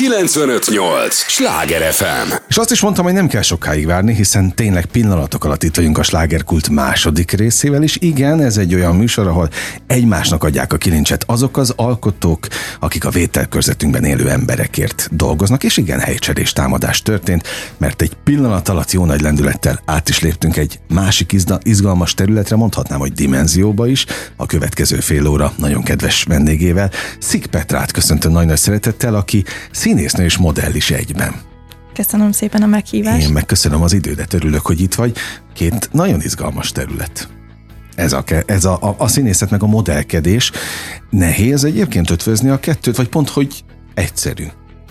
958! 0.00 1.14
Sláger 1.14 1.92
FM! 1.92 2.32
És 2.48 2.56
azt 2.56 2.70
is 2.70 2.80
mondtam, 2.80 3.04
hogy 3.04 3.12
nem 3.12 3.26
kell 3.26 3.42
sokáig 3.42 3.86
várni, 3.86 4.14
hiszen 4.14 4.54
tényleg 4.54 4.86
pillanatok 4.86 5.44
alatt 5.44 5.62
itt 5.62 5.76
vagyunk 5.76 5.98
a 5.98 6.02
slágerkult 6.02 6.68
második 6.68 7.30
részével, 7.30 7.82
és 7.82 7.96
igen, 8.00 8.40
ez 8.42 8.56
egy 8.56 8.74
olyan 8.74 8.96
műsor, 8.96 9.26
ahol 9.26 9.48
egymásnak 9.86 10.44
adják 10.44 10.72
a 10.72 10.76
kilincset 10.76 11.24
azok 11.26 11.56
az 11.56 11.72
alkotók, 11.76 12.46
akik 12.78 13.04
a 13.04 13.10
vételkörzetünkben 13.10 14.04
élő 14.04 14.30
emberekért 14.30 15.08
dolgoznak, 15.12 15.64
és 15.64 15.76
igen, 15.76 16.00
helycserés 16.00 16.52
támadás 16.52 17.02
történt, 17.02 17.48
mert 17.78 18.02
egy 18.02 18.12
pillanat 18.24 18.68
alatt 18.68 18.92
jó 18.92 19.04
nagy 19.04 19.20
lendülettel 19.20 19.82
át 19.84 20.08
is 20.08 20.20
léptünk 20.20 20.56
egy 20.56 20.80
másik 20.88 21.36
izgalmas 21.62 22.14
területre, 22.14 22.56
mondhatnám, 22.56 22.98
hogy 22.98 23.12
dimenzióba 23.12 23.86
is, 23.86 24.06
a 24.36 24.46
következő 24.46 24.96
fél 24.96 25.26
óra 25.26 25.52
nagyon 25.56 25.82
kedves 25.82 26.22
vendégével. 26.22 26.90
Szik 27.18 27.46
Petrát 27.46 27.92
köszöntöm 27.92 28.32
nagy-nagy 28.32 28.58
szeretettel, 28.58 29.14
aki 29.14 29.44
színésznő 29.90 30.24
és 30.24 30.36
modell 30.36 30.74
is 30.74 30.90
egyben. 30.90 31.34
Köszönöm 31.94 32.32
szépen 32.32 32.62
a 32.62 32.66
meghívást. 32.66 33.26
Én 33.26 33.32
megköszönöm 33.32 33.82
az 33.82 33.92
idődet, 33.92 34.32
örülök, 34.32 34.66
hogy 34.66 34.80
itt 34.80 34.94
vagy. 34.94 35.16
Két 35.54 35.88
nagyon 35.92 36.20
izgalmas 36.20 36.72
terület. 36.72 37.28
Ez 37.94 38.12
a, 38.12 38.24
ez 38.46 38.64
a, 38.64 38.78
a, 38.80 38.94
a 38.98 39.08
színészet 39.08 39.50
meg 39.50 39.62
a 39.62 39.66
modellkedés. 39.66 40.52
Nehéz 41.10 41.64
egyébként 41.64 42.10
ötvözni 42.10 42.48
a 42.48 42.60
kettőt, 42.60 42.96
vagy 42.96 43.08
pont, 43.08 43.28
hogy 43.28 43.64
egyszerű? 43.94 44.44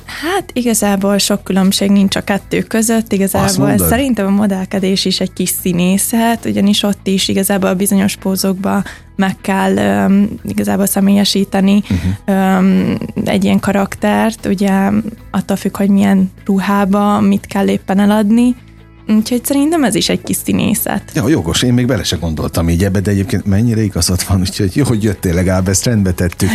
Hát 0.06 0.52
igazából 0.54 1.18
sok 1.18 1.44
különbség 1.44 1.90
nincs 1.90 2.16
a 2.16 2.22
kettő 2.22 2.62
között, 2.62 3.12
igazából 3.12 3.78
szerintem 3.78 4.26
a 4.26 4.30
modellkedés 4.30 5.06
is 5.06 5.20
egy 5.20 5.34
kis 5.34 5.50
színészet, 5.62 6.46
ugyanis 6.46 6.84
ott 6.84 7.08
is 7.08 7.28
igazából 7.28 7.70
a 7.70 7.76
bizonyos 7.76 8.16
pózokba 8.16 8.84
meg 9.20 9.36
kell 9.42 9.78
um, 9.78 10.28
igazából 10.44 10.86
személyesíteni 10.86 11.84
uh-huh. 11.90 12.58
um, 12.58 12.98
egy 13.26 13.44
ilyen 13.44 13.60
karaktert, 13.60 14.46
ugye 14.46 14.90
attól 15.32 15.58
függ, 15.58 15.78
hogy 15.78 15.90
milyen 15.90 16.32
ruhába, 16.46 17.20
mit 17.20 17.46
kell 17.46 17.68
éppen 17.68 18.00
eladni, 18.00 18.56
Úgyhogy 19.16 19.46
szerintem 19.46 19.84
ez 19.84 19.96
is 19.96 20.10
egy 20.10 20.22
kis 20.22 20.38
színészet. 20.44 21.12
Ja, 21.14 21.28
jogos, 21.28 21.62
én 21.62 21.74
még 21.74 21.86
bele 21.88 22.04
se 22.04 22.16
gondoltam 22.16 22.70
így 22.70 22.84
ebbe, 22.84 23.00
de 23.00 23.12
egyébként 23.12 23.46
mennyire 23.46 23.82
igazad 23.82 24.20
van, 24.28 24.40
úgyhogy 24.40 24.76
jó, 24.76 24.84
hogy 24.84 25.04
jöttél 25.04 25.34
legalább, 25.34 25.68
ezt 25.68 25.86
rendbe 25.86 26.12
tettük. 26.12 26.50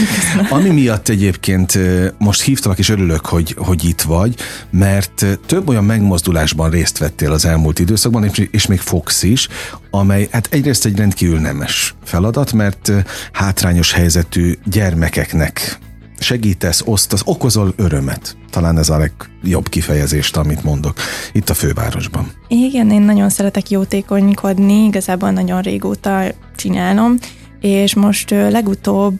Ami 0.50 0.68
miatt 0.68 1.08
egyébként 1.08 1.78
most 2.18 2.42
hívtalak, 2.42 2.78
és 2.78 2.88
örülök, 2.88 3.26
hogy, 3.26 3.54
hogy 3.58 3.84
itt 3.84 4.02
vagy, 4.02 4.34
mert 4.70 5.26
több 5.46 5.68
olyan 5.68 5.84
megmozdulásban 5.84 6.70
részt 6.70 6.98
vettél 6.98 7.32
az 7.32 7.44
elmúlt 7.44 7.78
időszakban, 7.78 8.30
és 8.50 8.66
még 8.66 8.80
fogsz 8.80 9.22
is, 9.22 9.48
amely 9.90 10.28
hát 10.30 10.48
egyrészt 10.50 10.84
egy 10.84 10.96
rendkívül 10.96 11.38
nemes 11.38 11.94
feladat, 12.04 12.52
mert 12.52 12.92
hátrányos 13.32 13.92
helyzetű 13.92 14.52
gyermekeknek 14.64 15.78
segítesz, 16.18 16.82
osztasz, 16.84 17.22
okozol 17.24 17.72
örömet. 17.76 18.36
Talán 18.50 18.78
ez 18.78 18.88
a 18.88 18.98
legjobb 18.98 19.68
kifejezést, 19.68 20.36
amit 20.36 20.62
mondok 20.62 20.96
itt 21.32 21.50
a 21.50 21.54
fővárosban. 21.54 22.30
Igen, 22.48 22.90
én 22.90 23.02
nagyon 23.02 23.28
szeretek 23.28 23.70
jótékonykodni, 23.70 24.84
igazából 24.84 25.30
nagyon 25.30 25.60
régóta 25.60 26.22
csinálom, 26.56 27.18
és 27.60 27.94
most 27.94 28.30
legutóbb 28.30 29.18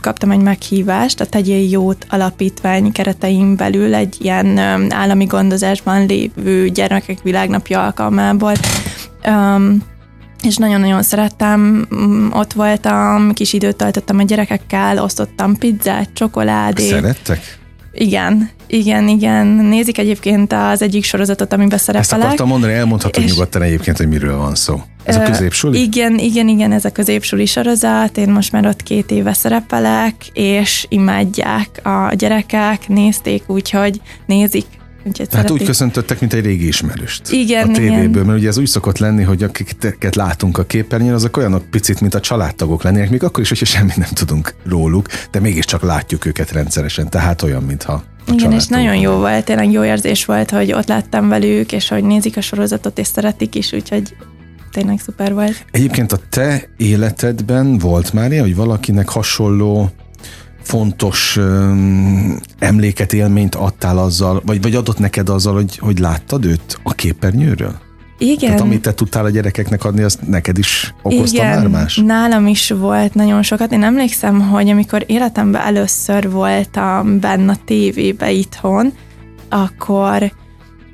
kaptam 0.00 0.30
egy 0.30 0.40
meghívást 0.40 1.20
a 1.20 1.26
Tegyél 1.26 1.68
Jót 1.70 2.06
alapítvány 2.08 2.92
keretein 2.92 3.56
belül 3.56 3.94
egy 3.94 4.16
ilyen 4.20 4.58
állami 4.92 5.24
gondozásban 5.24 6.06
lévő 6.06 6.68
gyermekek 6.68 7.22
világnapja 7.22 7.84
alkalmából. 7.84 8.52
Um, 9.26 9.82
és 10.42 10.56
nagyon-nagyon 10.56 11.02
szerettem, 11.02 11.86
mm, 11.94 12.30
ott 12.32 12.52
voltam, 12.52 13.32
kis 13.32 13.52
időt 13.52 13.76
töltöttem 13.76 14.18
a 14.18 14.22
gyerekekkel, 14.22 14.98
osztottam 14.98 15.56
pizzát, 15.56 16.08
csokoládét. 16.12 16.88
Szerettek? 16.88 17.60
Igen, 17.92 18.50
igen, 18.66 19.08
igen. 19.08 19.46
Nézik 19.46 19.98
egyébként 19.98 20.52
az 20.52 20.82
egyik 20.82 21.04
sorozatot, 21.04 21.52
amiben 21.52 21.78
szerepelek. 21.78 22.12
Ezt 22.12 22.22
akartam 22.22 22.48
mondani, 22.48 22.72
elmondhatod 22.72 23.24
és... 23.24 23.30
nyugodtan 23.30 23.62
egyébként, 23.62 23.96
hogy 23.96 24.08
miről 24.08 24.36
van 24.36 24.54
szó. 24.54 24.82
Ez 25.04 25.16
a 25.16 25.22
középsuli? 25.22 25.82
Igen, 25.82 26.18
igen, 26.18 26.48
igen, 26.48 26.72
ez 26.72 26.84
a 26.84 26.90
középsuli 26.90 27.46
sorozat. 27.46 28.16
Én 28.16 28.30
most 28.30 28.52
már 28.52 28.66
ott 28.66 28.82
két 28.82 29.10
éve 29.10 29.32
szerepelek, 29.32 30.14
és 30.32 30.86
imádják 30.88 31.68
a 31.82 32.14
gyerekek, 32.14 32.88
nézték, 32.88 33.42
úgyhogy 33.46 34.00
nézik 34.26 34.64
Úgyhogy 35.04 35.28
hát 35.32 35.50
úgy 35.50 35.64
köszöntöttek, 35.64 36.20
mint 36.20 36.32
egy 36.32 36.44
régi 36.44 36.66
ismerőst. 36.66 37.30
Igen, 37.30 37.68
A 37.68 37.72
tévéből, 37.72 38.08
igen. 38.08 38.26
mert 38.26 38.38
ugye 38.38 38.48
ez 38.48 38.58
úgy 38.58 38.66
szokott 38.66 38.98
lenni, 38.98 39.22
hogy 39.22 39.42
akiket 39.42 40.14
látunk 40.14 40.58
a 40.58 40.64
képernyőn, 40.64 41.14
azok 41.14 41.36
olyanok 41.36 41.64
picit, 41.70 42.00
mint 42.00 42.14
a 42.14 42.20
családtagok 42.20 42.82
lennének, 42.82 43.10
még 43.10 43.22
akkor 43.22 43.42
is, 43.42 43.48
hogyha 43.48 43.64
semmit 43.64 43.96
nem 43.96 44.08
tudunk 44.12 44.54
róluk, 44.64 45.08
de 45.30 45.40
mégiscsak 45.40 45.82
látjuk 45.82 46.24
őket 46.24 46.52
rendszeresen, 46.52 47.10
tehát 47.10 47.42
olyan, 47.42 47.62
mintha 47.62 48.02
igen, 48.26 48.52
és 48.52 48.66
nagyon 48.66 48.96
jó 48.96 49.12
volt, 49.12 49.44
tényleg 49.44 49.70
jó 49.70 49.84
érzés 49.84 50.24
volt, 50.24 50.50
hogy 50.50 50.72
ott 50.72 50.88
láttam 50.88 51.28
velük, 51.28 51.72
és 51.72 51.88
hogy 51.88 52.04
nézik 52.04 52.36
a 52.36 52.40
sorozatot, 52.40 52.98
és 52.98 53.06
szeretik 53.06 53.54
is, 53.54 53.72
úgyhogy 53.72 54.16
tényleg 54.72 55.00
szuper 55.00 55.32
volt. 55.32 55.64
Egyébként 55.70 56.12
a 56.12 56.18
te 56.28 56.68
életedben 56.76 57.78
volt 57.78 58.12
már 58.12 58.30
ilyen, 58.32 58.44
hogy 58.44 58.56
valakinek 58.56 59.08
hasonló 59.08 59.90
fontos 60.62 61.36
öm, 61.36 62.40
emléket, 62.58 63.12
élményt 63.12 63.54
adtál 63.54 63.98
azzal, 63.98 64.42
vagy, 64.46 64.62
vagy 64.62 64.74
adott 64.74 64.98
neked 64.98 65.28
azzal, 65.28 65.54
hogy, 65.54 65.78
hogy 65.78 65.98
láttad 65.98 66.44
őt 66.44 66.78
a 66.82 66.92
képernyőről? 66.92 67.74
Igen. 68.18 68.38
Tehát 68.38 68.60
amit 68.60 68.82
te 68.82 68.94
tudtál 68.94 69.24
a 69.24 69.30
gyerekeknek 69.30 69.84
adni, 69.84 70.02
azt 70.02 70.26
neked 70.26 70.58
is 70.58 70.94
okozta 71.02 71.36
Igen, 71.36 71.58
már 71.58 71.68
más? 71.68 71.96
nálam 71.96 72.46
is 72.46 72.70
volt 72.70 73.14
nagyon 73.14 73.42
sokat. 73.42 73.72
Én 73.72 73.82
emlékszem, 73.82 74.40
hogy 74.40 74.68
amikor 74.68 75.04
életemben 75.06 75.62
először 75.62 76.30
voltam 76.30 77.20
benne 77.20 77.52
a 77.52 77.56
tévébe 77.64 78.30
itthon, 78.30 78.92
akkor 79.48 80.32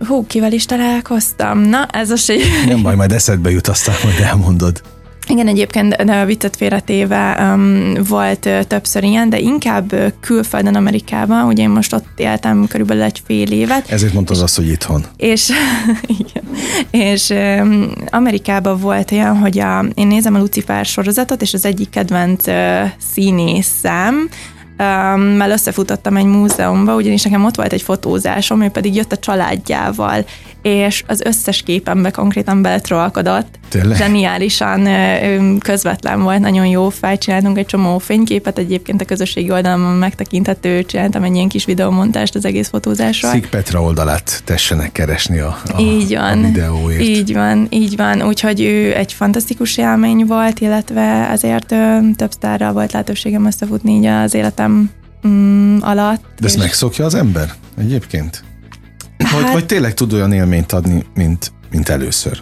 hú, 0.07 0.27
kivel 0.27 0.53
is 0.53 0.65
találkoztam? 0.65 1.59
Na, 1.59 1.87
ez 1.87 2.11
a 2.11 2.17
sér. 2.17 2.45
Nem 2.67 2.83
baj, 2.83 2.95
majd 2.95 3.13
eszedbe 3.13 3.51
jut, 3.51 3.69
aztán 3.69 3.95
majd 4.05 4.21
elmondod. 4.21 4.83
Igen, 5.29 5.49
egyébként 5.49 5.95
a 5.95 6.25
viccet 6.25 6.57
félretéve 6.57 7.37
um, 7.41 7.95
volt 8.09 8.47
uh, 8.47 8.61
többször 8.63 9.03
ilyen, 9.03 9.31
de 9.31 9.39
inkább 9.39 9.93
uh, 9.93 10.07
külföldön 10.21 10.75
Amerikában, 10.75 11.47
ugye 11.47 11.63
én 11.63 11.69
most 11.69 11.95
ott 11.95 12.07
éltem 12.17 12.67
körülbelül 12.69 13.03
egy 13.03 13.23
fél 13.27 13.51
évet. 13.51 13.91
Ezért 13.91 14.13
mondtad 14.13 14.41
azt, 14.41 14.57
hogy 14.57 14.69
itthon. 14.69 15.05
És, 15.17 15.51
igen, 16.19 16.45
és 16.91 17.29
um, 17.29 17.93
Amerikában 18.11 18.79
volt 18.79 19.13
olyan, 19.13 19.37
hogy 19.37 19.59
a, 19.59 19.85
én 19.95 20.07
nézem 20.07 20.35
a 20.35 20.39
Lucifer 20.39 20.85
sorozatot, 20.85 21.43
és 21.43 21.55
az 21.55 21.65
egyik 21.65 21.91
kedvenc 21.91 22.47
uh, 22.47 22.55
színészem, 23.13 24.29
mert 25.37 25.53
összefutottam 25.53 26.17
egy 26.17 26.25
múzeumba, 26.25 26.95
ugyanis 26.95 27.23
nekem 27.23 27.45
ott 27.45 27.57
volt 27.57 27.73
egy 27.73 27.83
fotózásom, 27.83 28.63
ő 28.63 28.69
pedig 28.69 28.95
jött 28.95 29.13
a 29.13 29.17
családjával, 29.17 30.25
és 30.69 31.05
az 31.07 31.21
összes 31.21 31.63
képembe 31.63 32.11
konkrétan 32.11 32.63
beletrolkodott. 32.63 33.59
Tényleg? 33.69 33.97
Zseniálisan 33.97 34.89
közvetlen 35.59 36.23
volt, 36.23 36.41
nagyon 36.41 36.67
jó 36.67 36.89
fej, 36.89 37.19
csináltunk 37.19 37.59
egy 37.59 37.67
csomó 37.67 37.99
fényképet, 37.99 38.59
egyébként 38.59 39.01
a 39.01 39.05
közösségi 39.05 39.51
oldalon 39.51 39.81
megtekinthető, 39.81 40.83
csináltam 40.83 41.23
egy 41.23 41.35
ilyen 41.35 41.49
kis 41.49 41.65
videómontást 41.65 42.35
az 42.35 42.45
egész 42.45 42.69
fotózásról. 42.69 43.33
Szik 43.33 43.49
Petra 43.49 43.83
oldalát 43.83 44.43
tessenek 44.45 44.93
keresni 44.93 45.39
a, 45.39 45.59
a, 45.73 45.81
így 45.81 46.15
van, 46.15 46.45
a 46.45 46.47
videóért. 46.47 47.01
Így 47.01 47.33
van, 47.33 47.67
így 47.71 47.97
van, 47.97 48.23
úgyhogy 48.23 48.61
ő 48.61 48.95
egy 48.95 49.13
fantasztikus 49.13 49.77
élmény 49.77 50.25
volt, 50.27 50.61
illetve 50.61 51.29
azért 51.33 51.75
több 52.17 52.31
sztárral 52.31 52.73
volt 52.73 52.93
lehetőségem 52.93 53.47
összefutni 53.47 53.93
így 53.93 54.07
az 54.07 54.35
életem 54.35 54.91
mm, 55.27 55.79
alatt. 55.81 56.25
De 56.41 56.47
ezt 56.47 56.59
megszokja 56.59 57.05
az 57.05 57.15
ember 57.15 57.53
egyébként? 57.79 58.45
Vagy, 59.19 59.43
hát, 59.43 59.53
vagy 59.53 59.67
tényleg 59.67 59.95
tud 59.95 60.13
olyan 60.13 60.33
élményt 60.33 60.73
adni, 60.73 61.05
mint, 61.15 61.53
mint 61.71 61.89
először? 61.89 62.41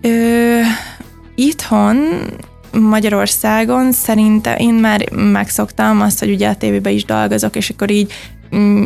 Ö, 0.00 0.60
itthon 1.34 1.96
Magyarországon 2.72 3.92
szerintem 3.92 4.56
én 4.56 4.74
már 4.74 5.10
megszoktam 5.12 6.00
azt, 6.00 6.18
hogy 6.18 6.30
ugye 6.30 6.48
a 6.48 6.54
tévében 6.54 6.92
is 6.92 7.04
dolgozok, 7.04 7.56
és 7.56 7.70
akkor 7.70 7.90
így 7.90 8.12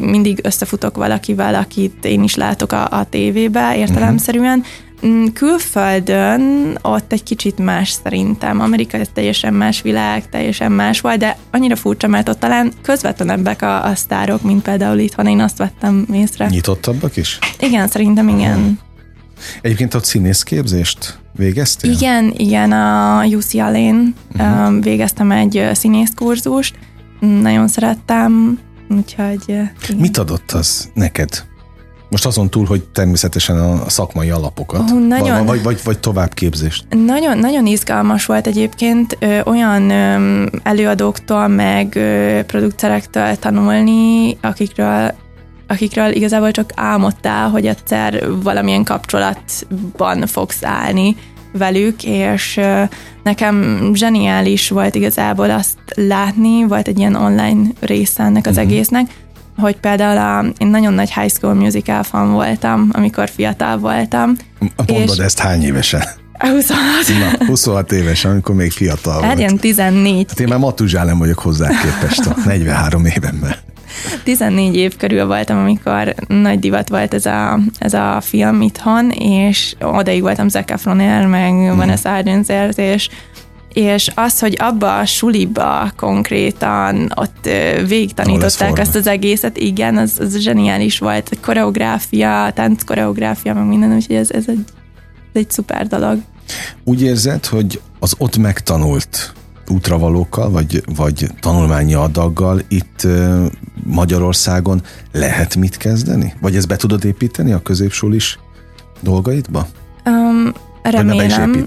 mindig 0.00 0.38
összefutok 0.42 0.96
valakivel, 0.96 1.54
akit 1.54 2.04
én 2.04 2.22
is 2.22 2.34
látok 2.34 2.72
a, 2.72 2.88
a 2.90 3.06
tévébe 3.08 3.76
értelemszerűen. 3.76 4.58
Uh-huh. 4.58 4.91
Külföldön 5.34 6.78
ott 6.82 7.12
egy 7.12 7.22
kicsit 7.22 7.58
más 7.58 7.90
szerintem. 8.04 8.60
Amerika 8.60 8.96
ez 8.96 9.08
teljesen 9.12 9.54
más 9.54 9.82
világ, 9.82 10.28
teljesen 10.28 10.72
más 10.72 11.00
volt, 11.00 11.18
de 11.18 11.36
annyira 11.50 11.76
furcsa, 11.76 12.06
mert 12.06 12.28
ott 12.28 12.38
talán 12.38 12.72
közvetlenebbek 12.82 13.62
a, 13.62 13.84
a 13.84 13.94
sztárok, 13.94 14.42
mint 14.42 14.62
például 14.62 14.98
itthon, 14.98 15.26
én 15.26 15.40
azt 15.40 15.56
vettem 15.58 16.06
észre. 16.12 16.46
Nyitottabbak 16.46 17.16
is? 17.16 17.38
Igen, 17.58 17.88
szerintem 17.88 18.28
igen. 18.28 18.58
Uh-huh. 18.58 18.76
Egyébként 19.60 19.94
ott 19.94 20.04
színészképzést 20.04 21.18
végeztél? 21.36 21.90
Igen, 21.90 22.34
igen, 22.36 22.72
a 22.72 23.24
UCLA-n 23.24 24.14
uh-huh. 24.38 24.82
végeztem 24.82 25.30
egy 25.30 25.68
színészkurzust, 25.72 26.74
nagyon 27.20 27.68
szerettem, 27.68 28.58
úgyhogy... 28.90 29.42
Igen. 29.48 29.72
Mit 29.96 30.18
adott 30.18 30.52
az 30.52 30.90
neked? 30.94 31.44
Most 32.12 32.26
azon 32.26 32.50
túl, 32.50 32.66
hogy 32.66 32.82
természetesen 32.82 33.58
a 33.58 33.88
szakmai 33.88 34.30
alapokat, 34.30 34.90
uh, 34.90 35.06
nagyon, 35.06 35.46
vagy, 35.46 35.62
vagy, 35.62 35.80
vagy 35.84 35.98
továbbképzést. 35.98 36.84
Nagyon, 37.06 37.38
nagyon 37.38 37.66
izgalmas 37.66 38.26
volt 38.26 38.46
egyébként 38.46 39.16
ö, 39.20 39.40
olyan 39.44 39.90
ö, 39.90 40.44
előadóktól, 40.62 41.48
meg 41.48 41.96
ö, 41.96 42.40
producerektől 42.46 43.36
tanulni, 43.36 44.36
akikről 44.40 45.14
akikről 45.66 46.12
igazából 46.12 46.50
csak 46.50 46.72
álmodtál, 46.74 47.48
hogy 47.48 47.66
egyszer 47.66 48.24
valamilyen 48.42 48.84
kapcsolatban 48.84 50.26
fogsz 50.26 50.64
állni 50.64 51.16
velük, 51.52 52.04
és 52.04 52.60
nekem 53.22 53.90
zseniális 53.94 54.68
volt 54.68 54.94
igazából 54.94 55.50
azt 55.50 55.78
látni, 55.94 56.66
volt 56.66 56.88
egy 56.88 56.98
ilyen 56.98 57.14
online 57.14 57.70
része 57.80 58.22
ennek 58.22 58.46
az 58.46 58.56
uh-huh. 58.56 58.70
egésznek, 58.70 59.10
hogy 59.62 59.76
például 59.76 60.18
a, 60.18 60.52
én 60.58 60.66
nagyon 60.66 60.92
nagy 60.92 61.12
High 61.12 61.32
School 61.32 61.54
Musical 61.54 62.02
fan 62.02 62.32
voltam, 62.32 62.88
amikor 62.92 63.28
fiatal 63.28 63.78
voltam. 63.78 64.36
Mondod 64.86 65.16
és 65.18 65.24
ezt 65.24 65.38
hány 65.38 65.62
évesen? 65.62 66.02
26. 66.38 66.78
Na, 67.38 67.46
26 67.46 67.92
évesen, 67.92 68.30
amikor 68.30 68.54
még 68.54 68.70
fiatal 68.70 69.20
volt. 69.20 69.38
ilyen 69.38 69.56
14. 69.56 70.26
Hát 70.28 70.40
én 70.40 70.48
már 70.48 70.58
matuzsálem 70.58 71.18
vagyok 71.18 71.38
hozzá 71.38 71.68
képest 71.68 72.26
a 72.26 72.34
43 72.44 73.04
évemben. 73.04 73.54
14 74.24 74.76
év 74.76 74.96
körül 74.96 75.26
voltam, 75.26 75.58
amikor 75.58 76.14
nagy 76.28 76.58
divat 76.58 76.88
volt 76.88 77.14
ez 77.14 77.26
a, 77.26 77.58
ez 77.78 77.94
a 77.94 78.20
film 78.20 78.60
itthon, 78.60 79.10
és 79.10 79.74
odaig 79.80 80.22
voltam 80.22 80.48
Zac 80.48 80.70
Efronél, 80.70 81.26
meg 81.26 81.52
mm. 81.52 81.76
Vanessa 81.76 82.14
Hudgens 82.14 82.76
és 82.76 83.08
és 83.72 84.10
az, 84.14 84.38
hogy 84.38 84.56
abba 84.58 84.98
a 84.98 85.06
suliba 85.06 85.92
konkrétan 85.96 87.12
ott 87.16 87.48
végigtanították 87.86 88.78
ezt 88.78 88.94
az 88.94 89.06
egészet, 89.06 89.56
igen, 89.56 89.96
az, 89.96 90.18
az 90.20 90.38
zseniális 90.38 90.98
volt. 90.98 91.28
A 91.32 91.36
koreográfia, 91.40 92.50
tánc 92.54 92.84
koreográfia, 92.84 93.54
meg 93.54 93.66
minden, 93.66 93.94
úgyhogy 93.94 94.16
ez, 94.16 94.30
ez, 94.30 94.44
egy, 94.48 94.64
ez 95.32 95.40
egy 95.40 95.50
szuper 95.50 95.86
dolog. 95.86 96.18
Úgy 96.84 97.02
érzed, 97.02 97.46
hogy 97.46 97.80
az 97.98 98.14
ott 98.18 98.36
megtanult 98.36 99.32
útravalókkal, 99.68 100.50
vagy, 100.50 100.82
vagy 100.96 101.26
tanulmányi 101.40 101.94
adaggal 101.94 102.60
itt 102.68 103.06
Magyarországon 103.84 104.82
lehet 105.12 105.56
mit 105.56 105.76
kezdeni? 105.76 106.34
Vagy 106.40 106.56
ezt 106.56 106.68
be 106.68 106.76
tudod 106.76 107.04
építeni 107.04 107.52
a 107.52 107.62
középsulis 107.62 108.38
dolgaidba? 109.00 109.66
Um, 110.04 110.52
remélem, 110.82 111.64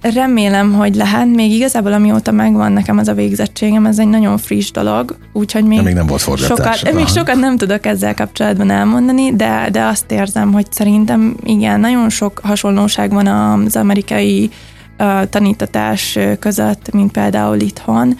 remélem, 0.00 0.72
hogy 0.72 0.94
lehet. 0.94 1.26
Még 1.26 1.52
igazából 1.52 1.92
amióta 1.92 2.30
megvan 2.30 2.72
nekem 2.72 2.98
az 2.98 3.08
a 3.08 3.14
végzettségem, 3.14 3.86
ez 3.86 3.98
egy 3.98 4.08
nagyon 4.08 4.38
friss 4.38 4.70
dolog, 4.70 5.16
úgyhogy 5.32 5.64
még, 5.64 5.82
még 5.82 5.94
nem 5.94 6.06
volt 6.06 6.20
forgatás. 6.20 6.78
Sokat, 6.78 6.94
még 6.94 7.06
sokat 7.06 7.36
nem 7.36 7.56
tudok 7.56 7.86
ezzel 7.86 8.14
kapcsolatban 8.14 8.70
elmondani, 8.70 9.36
de, 9.36 9.68
de 9.72 9.84
azt 9.84 10.10
érzem, 10.10 10.52
hogy 10.52 10.66
szerintem 10.72 11.36
igen, 11.44 11.80
nagyon 11.80 12.10
sok 12.10 12.40
hasonlóság 12.42 13.12
van 13.12 13.26
az 13.26 13.76
amerikai 13.76 14.50
tanítatás 15.30 16.18
között, 16.38 16.92
mint 16.92 17.12
például 17.12 17.60
itthon. 17.60 18.16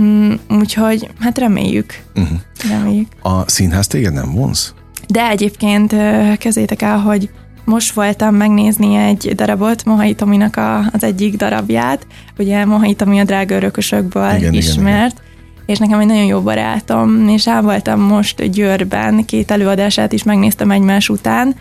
Mm, 0.00 0.32
úgyhogy 0.50 1.08
hát 1.20 1.38
reméljük. 1.38 2.02
Uh-huh. 2.14 2.38
reméljük. 2.70 3.08
A 3.22 3.50
színház 3.50 3.86
téged 3.86 4.12
nem 4.12 4.32
vonz? 4.32 4.74
De 5.08 5.28
egyébként 5.28 5.94
kezétek 6.38 6.82
el, 6.82 6.98
hogy 6.98 7.30
most 7.64 7.92
voltam 7.92 8.34
megnézni 8.34 8.94
egy 8.94 9.32
darabot, 9.34 9.84
Mohai 9.84 10.14
Tominak 10.14 10.56
a, 10.56 10.78
az 10.78 11.04
egyik 11.04 11.36
darabját, 11.36 12.06
ugye 12.38 12.64
Mohai 12.64 12.94
Tomi 12.94 13.20
a 13.20 13.24
drága 13.24 13.54
örökösökből 13.54 14.36
igen, 14.36 14.52
ismert, 14.52 15.12
igen, 15.12 15.24
igen. 15.52 15.62
és 15.66 15.78
nekem 15.78 16.00
egy 16.00 16.06
nagyon 16.06 16.24
jó 16.24 16.40
barátom, 16.40 17.28
és 17.28 17.46
el 17.46 17.62
voltam 17.62 18.00
most 18.00 18.50
Győrben, 18.50 19.24
két 19.24 19.50
előadását 19.50 20.12
is 20.12 20.22
megnéztem 20.22 20.70
egymás 20.70 21.08
után, 21.08 21.54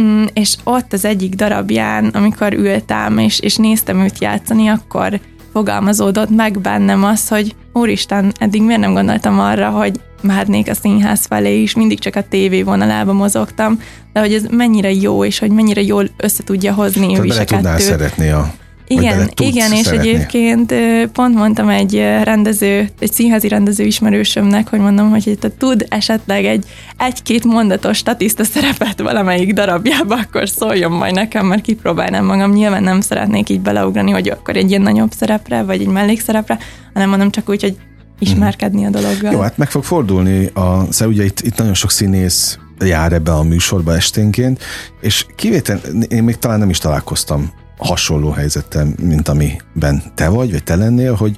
Mm, 0.00 0.24
és 0.32 0.54
ott 0.64 0.92
az 0.92 1.04
egyik 1.04 1.34
darabján, 1.34 2.06
amikor 2.06 2.52
ültem, 2.52 3.18
és, 3.18 3.40
és 3.40 3.56
néztem 3.56 4.00
őt 4.00 4.20
játszani, 4.20 4.68
akkor 4.68 5.20
fogalmazódott 5.56 6.30
meg 6.30 6.60
bennem 6.60 7.04
az, 7.04 7.28
hogy 7.28 7.54
úristen, 7.72 8.32
eddig 8.38 8.62
miért 8.62 8.80
nem 8.80 8.92
gondoltam 8.92 9.40
arra, 9.40 9.70
hogy 9.70 10.00
mehetnék 10.22 10.70
a 10.70 10.74
színház 10.74 11.26
felé 11.26 11.62
is, 11.62 11.74
mindig 11.74 11.98
csak 11.98 12.16
a 12.16 12.22
tévé 12.28 12.62
vonalába 12.62 13.12
mozogtam, 13.12 13.80
de 14.12 14.20
hogy 14.20 14.32
ez 14.32 14.42
mennyire 14.50 14.92
jó, 14.92 15.24
és 15.24 15.38
hogy 15.38 15.50
mennyire 15.50 15.82
jól 15.82 16.08
össze 16.16 16.42
tudja 16.42 16.74
hozni 16.74 17.12
Tehát 17.12 17.38
a 17.38 17.44
kettőt. 17.44 17.80
szeretni 17.80 18.28
a 18.28 18.52
igen, 18.86 19.30
igen, 19.36 19.72
és 19.72 19.84
szeretni. 19.86 20.08
egyébként 20.08 20.74
pont 21.12 21.34
mondtam 21.34 21.68
egy 21.68 21.94
rendező, 22.22 22.88
egy 22.98 23.12
színházi 23.12 23.48
rendező 23.48 23.84
ismerősömnek, 23.84 24.68
hogy 24.68 24.78
mondom, 24.78 25.10
hogy 25.10 25.36
te 25.40 25.50
tud 25.58 25.86
esetleg 25.88 26.44
egy 26.44 26.64
egy-két 26.96 27.44
mondatos 27.44 27.96
statiszta 27.96 28.44
szerepet 28.44 29.00
valamelyik 29.00 29.52
darabjába, 29.52 30.16
akkor 30.16 30.48
szóljon 30.48 30.92
majd 30.92 31.14
nekem, 31.14 31.46
mert 31.46 31.62
kipróbálnám 31.62 32.24
magam. 32.24 32.52
Nyilván 32.52 32.82
nem 32.82 33.00
szeretnék 33.00 33.48
így 33.48 33.60
beleugrani, 33.60 34.10
hogy 34.10 34.28
akkor 34.28 34.56
egy 34.56 34.70
ilyen 34.70 34.82
nagyobb 34.82 35.12
szerepre, 35.12 35.62
vagy 35.62 35.80
egy 35.80 35.86
mellékszerepre, 35.86 36.58
hanem 36.92 37.08
mondom 37.08 37.30
csak 37.30 37.48
úgy, 37.48 37.62
hogy 37.62 37.76
ismerkedni 38.18 38.84
a 38.84 38.90
dologgal. 38.90 39.32
Jó, 39.32 39.40
hát 39.40 39.56
meg 39.56 39.70
fog 39.70 39.84
fordulni, 39.84 40.46
a, 40.46 40.92
szóval 40.92 41.14
ugye 41.14 41.24
itt, 41.24 41.40
itt 41.40 41.56
nagyon 41.56 41.74
sok 41.74 41.90
színész 41.90 42.58
jár 42.84 43.12
ebbe 43.12 43.32
a 43.32 43.42
műsorba 43.42 43.94
esténként, 43.94 44.62
és 45.00 45.26
kivétel, 45.36 45.80
én 46.08 46.24
még 46.24 46.36
talán 46.36 46.58
nem 46.58 46.70
is 46.70 46.78
találkoztam 46.78 47.52
hasonló 47.78 48.30
helyzettel, 48.30 48.88
mint 49.02 49.28
amiben 49.28 50.02
te 50.14 50.28
vagy, 50.28 50.50
vagy 50.50 50.64
te 50.64 50.76
lennél, 50.76 51.14
hogy 51.14 51.36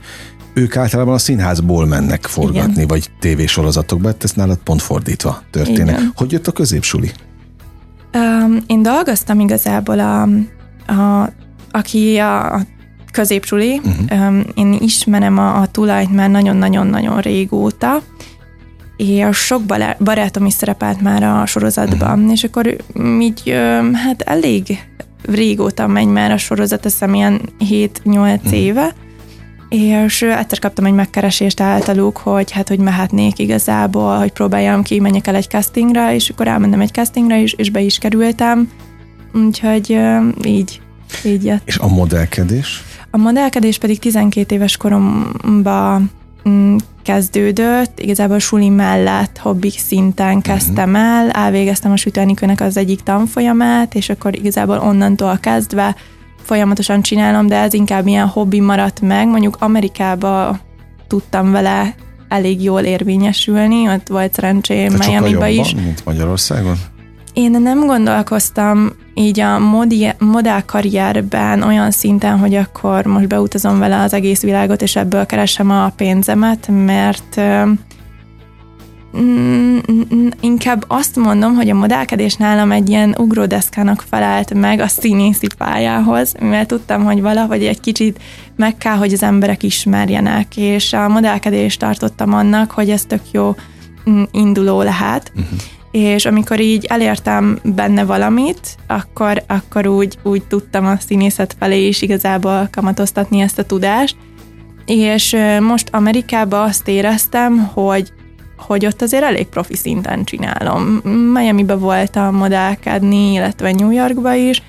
ők 0.55 0.77
általában 0.77 1.15
a 1.15 1.19
színházból 1.19 1.87
mennek 1.87 2.27
forgatni, 2.27 2.73
Igen. 2.73 2.87
vagy 2.87 3.11
tévésorozatokba, 3.21 4.13
ez 4.21 4.33
nálad 4.33 4.59
pont 4.59 4.83
fordítva 4.83 5.43
történik. 5.51 5.97
Igen. 5.97 6.13
Hogy 6.15 6.33
jött 6.33 6.47
a 6.47 6.53
középsuli? 6.53 7.11
Um, 8.15 8.59
én 8.67 8.83
dolgoztam 8.83 9.41
igazából 9.41 9.99
a, 9.99 10.23
a 10.93 11.31
aki 11.71 12.17
a 12.17 12.61
középsuli. 13.13 13.81
Uh-huh. 13.85 14.27
Um, 14.27 14.45
én 14.55 14.77
ismerem 14.81 15.39
a, 15.39 15.61
a 15.61 15.67
tulajt 15.67 16.15
már 16.15 16.31
nagyon-nagyon-nagyon 16.31 17.21
régóta, 17.21 18.03
és 18.97 19.37
sok 19.37 19.63
barátom 19.99 20.47
is 20.47 20.53
szerepelt 20.53 21.01
már 21.01 21.23
a 21.23 21.47
sorozatban, 21.47 22.19
uh-huh. 22.19 22.33
és 22.33 22.45
akkor 22.45 22.77
így 23.21 23.55
hát 23.93 24.21
elég 24.21 24.79
régóta 25.23 25.87
megy 25.87 26.07
már 26.07 26.31
a 26.31 26.37
sorozat, 26.37 26.85
azt 26.85 26.95
hiszem 26.95 27.15
ilyen 27.15 27.41
7-8 27.71 28.49
mm. 28.49 28.53
éve, 28.53 28.95
és 29.69 30.23
egyszer 30.23 30.59
kaptam 30.59 30.85
egy 30.85 30.93
megkeresést 30.93 31.61
általuk, 31.61 32.17
hogy 32.17 32.51
hát, 32.51 32.69
hogy 32.69 32.79
mehetnék 32.79 33.39
igazából, 33.39 34.17
hogy 34.17 34.33
próbáljam 34.33 34.83
ki, 34.83 35.01
menjek 35.01 35.27
el 35.27 35.35
egy 35.35 35.49
castingra, 35.49 36.13
és 36.13 36.29
akkor 36.29 36.49
elmentem 36.49 36.81
egy 36.81 36.93
castingra, 36.93 37.37
és, 37.37 37.53
és 37.53 37.71
be 37.71 37.81
is 37.81 37.99
kerültem, 37.99 38.71
úgyhogy 39.35 39.99
így, 40.45 40.81
így 41.25 41.45
jött. 41.45 41.63
És 41.65 41.79
a 41.79 41.89
modellkedés? 41.89 42.83
A 43.11 43.17
modellkedés 43.17 43.79
pedig 43.79 43.99
12 43.99 44.55
éves 44.55 44.77
koromban 44.77 46.11
kezdődött, 47.03 48.01
igazából 48.01 48.39
suli 48.39 48.69
mellett 48.69 49.39
hobbi 49.39 49.71
szinten 49.71 50.33
mhm. 50.33 50.39
kezdtem 50.39 50.97
el, 50.97 51.31
elvégeztem 51.31 51.93
a 51.93 51.97
sütőenikőnek 51.97 52.61
az 52.61 52.77
egyik 52.77 53.03
tanfolyamát, 53.03 53.95
és 53.95 54.09
akkor 54.09 54.37
igazából 54.37 54.79
onnantól 54.79 55.39
kezdve 55.41 55.97
folyamatosan 56.43 57.03
csinálom, 57.03 57.47
de 57.47 57.57
ez 57.57 57.73
inkább 57.73 58.07
ilyen 58.07 58.27
hobbi 58.27 58.61
maradt 58.61 59.01
meg. 59.01 59.29
Mondjuk 59.29 59.57
Amerikába 59.61 60.59
tudtam 61.07 61.51
vele 61.51 61.95
elég 62.29 62.63
jól 62.63 62.81
érvényesülni, 62.81 63.89
ott 63.89 64.09
volt 64.09 64.35
szerencsém 64.35 64.95
Miami-ba 64.99 65.47
is. 65.47 65.75
mint 65.75 66.05
Magyarországon? 66.05 66.77
Én 67.33 67.51
nem 67.51 67.87
gondolkoztam 67.87 68.93
így 69.15 69.41
a 69.41 69.59
modi, 69.59 70.13
modell 70.19 70.61
karrierben 70.61 71.63
olyan 71.63 71.91
szinten, 71.91 72.39
hogy 72.39 72.55
akkor 72.55 73.05
most 73.05 73.29
beutazom 73.29 73.79
vele 73.79 74.01
az 74.01 74.13
egész 74.13 74.43
világot, 74.43 74.83
és 74.83 74.97
ebből 74.97 75.27
keresem 75.27 75.71
a 75.71 75.89
pénzemet, 75.89 76.69
mert 76.71 77.41
mm, 79.19 79.79
inkább 80.41 80.85
azt 80.89 81.17
mondom, 81.17 81.55
hogy 81.55 81.71
a 81.71 81.75
modellkedés 81.75 82.35
nálam 82.35 82.73
egy 82.73 82.89
ilyen 82.89 83.15
ugródeszkának 83.19 84.05
felelt 84.11 84.55
meg 84.55 84.81
a 84.81 84.89
színészi 84.89 85.47
pályához, 85.59 86.35
mivel 86.41 86.67
tudtam, 86.67 87.05
hogy 87.05 87.21
valahogy 87.21 87.65
egy 87.65 87.81
kicsit 87.81 88.21
meg 88.57 88.77
kell, 88.77 88.97
hogy 88.97 89.13
az 89.13 89.23
emberek 89.23 89.63
ismerjenek, 89.63 90.57
és 90.57 90.93
a 90.93 91.09
modellkedést 91.09 91.79
tartottam 91.79 92.33
annak, 92.33 92.71
hogy 92.71 92.91
ez 92.91 93.05
tök 93.05 93.23
jó 93.33 93.55
mm, 94.11 94.23
induló 94.31 94.83
lehet. 94.83 95.33
Uh-huh 95.37 95.59
és 95.99 96.27
amikor 96.27 96.61
így 96.61 96.85
elértem 96.85 97.59
benne 97.65 98.05
valamit, 98.05 98.77
akkor, 98.87 99.43
akkor 99.47 99.87
úgy, 99.87 100.19
úgy 100.23 100.43
tudtam 100.47 100.87
a 100.87 100.97
színészet 101.07 101.57
felé 101.59 101.87
is 101.87 102.03
igazából 102.03 102.69
kamatoztatni 102.73 103.41
ezt 103.41 103.59
a 103.59 103.65
tudást, 103.65 104.17
és 104.87 105.37
most 105.61 105.89
Amerikában 105.93 106.69
azt 106.69 106.89
éreztem, 106.89 107.59
hogy 107.59 108.13
hogy 108.59 108.87
ott 108.87 109.03
azért 109.03 109.23
elég 109.23 109.47
profi 109.47 109.75
szinten 109.75 110.25
csinálom. 110.25 110.83
Miami-be 111.33 111.75
voltam 111.75 112.35
modellkedni, 112.35 113.33
illetve 113.33 113.73
New 113.73 113.91
Yorkba 113.91 114.35
is, 114.35 114.63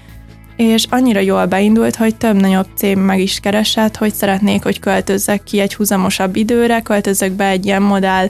és 0.55 0.86
annyira 0.89 1.19
jól 1.19 1.45
beindult, 1.45 1.95
hogy 1.95 2.15
több 2.15 2.36
nagyobb 2.36 2.67
cég 2.75 2.98
meg 2.98 3.19
is 3.19 3.39
keresett, 3.39 3.95
hogy 3.95 4.13
szeretnék, 4.13 4.63
hogy 4.63 4.79
költözzek 4.79 5.43
ki 5.43 5.59
egy 5.59 5.75
húzamosabb 5.75 6.36
időre, 6.36 6.81
költözzek 6.81 7.31
be 7.31 7.48
egy 7.48 7.65
ilyen 7.65 7.81
modell 7.81 8.27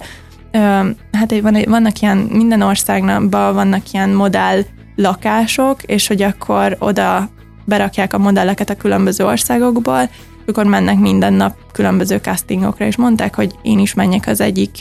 hát 1.11 1.39
van, 1.41 1.57
vannak 1.67 1.99
ilyen, 1.99 2.17
minden 2.17 2.61
országban 2.61 3.53
vannak 3.53 3.91
ilyen 3.91 4.09
modell 4.09 4.61
lakások, 4.95 5.83
és 5.83 6.07
hogy 6.07 6.21
akkor 6.21 6.75
oda 6.79 7.29
berakják 7.65 8.13
a 8.13 8.17
modelleket 8.17 8.69
a 8.69 8.75
különböző 8.75 9.25
országokból, 9.25 10.09
akkor 10.47 10.65
mennek 10.65 10.99
minden 10.99 11.33
nap 11.33 11.55
különböző 11.71 12.17
castingokra, 12.17 12.85
és 12.85 12.95
mondták, 12.95 13.35
hogy 13.35 13.55
én 13.61 13.79
is 13.79 13.93
menjek 13.93 14.27
az 14.27 14.41
egyik 14.41 14.77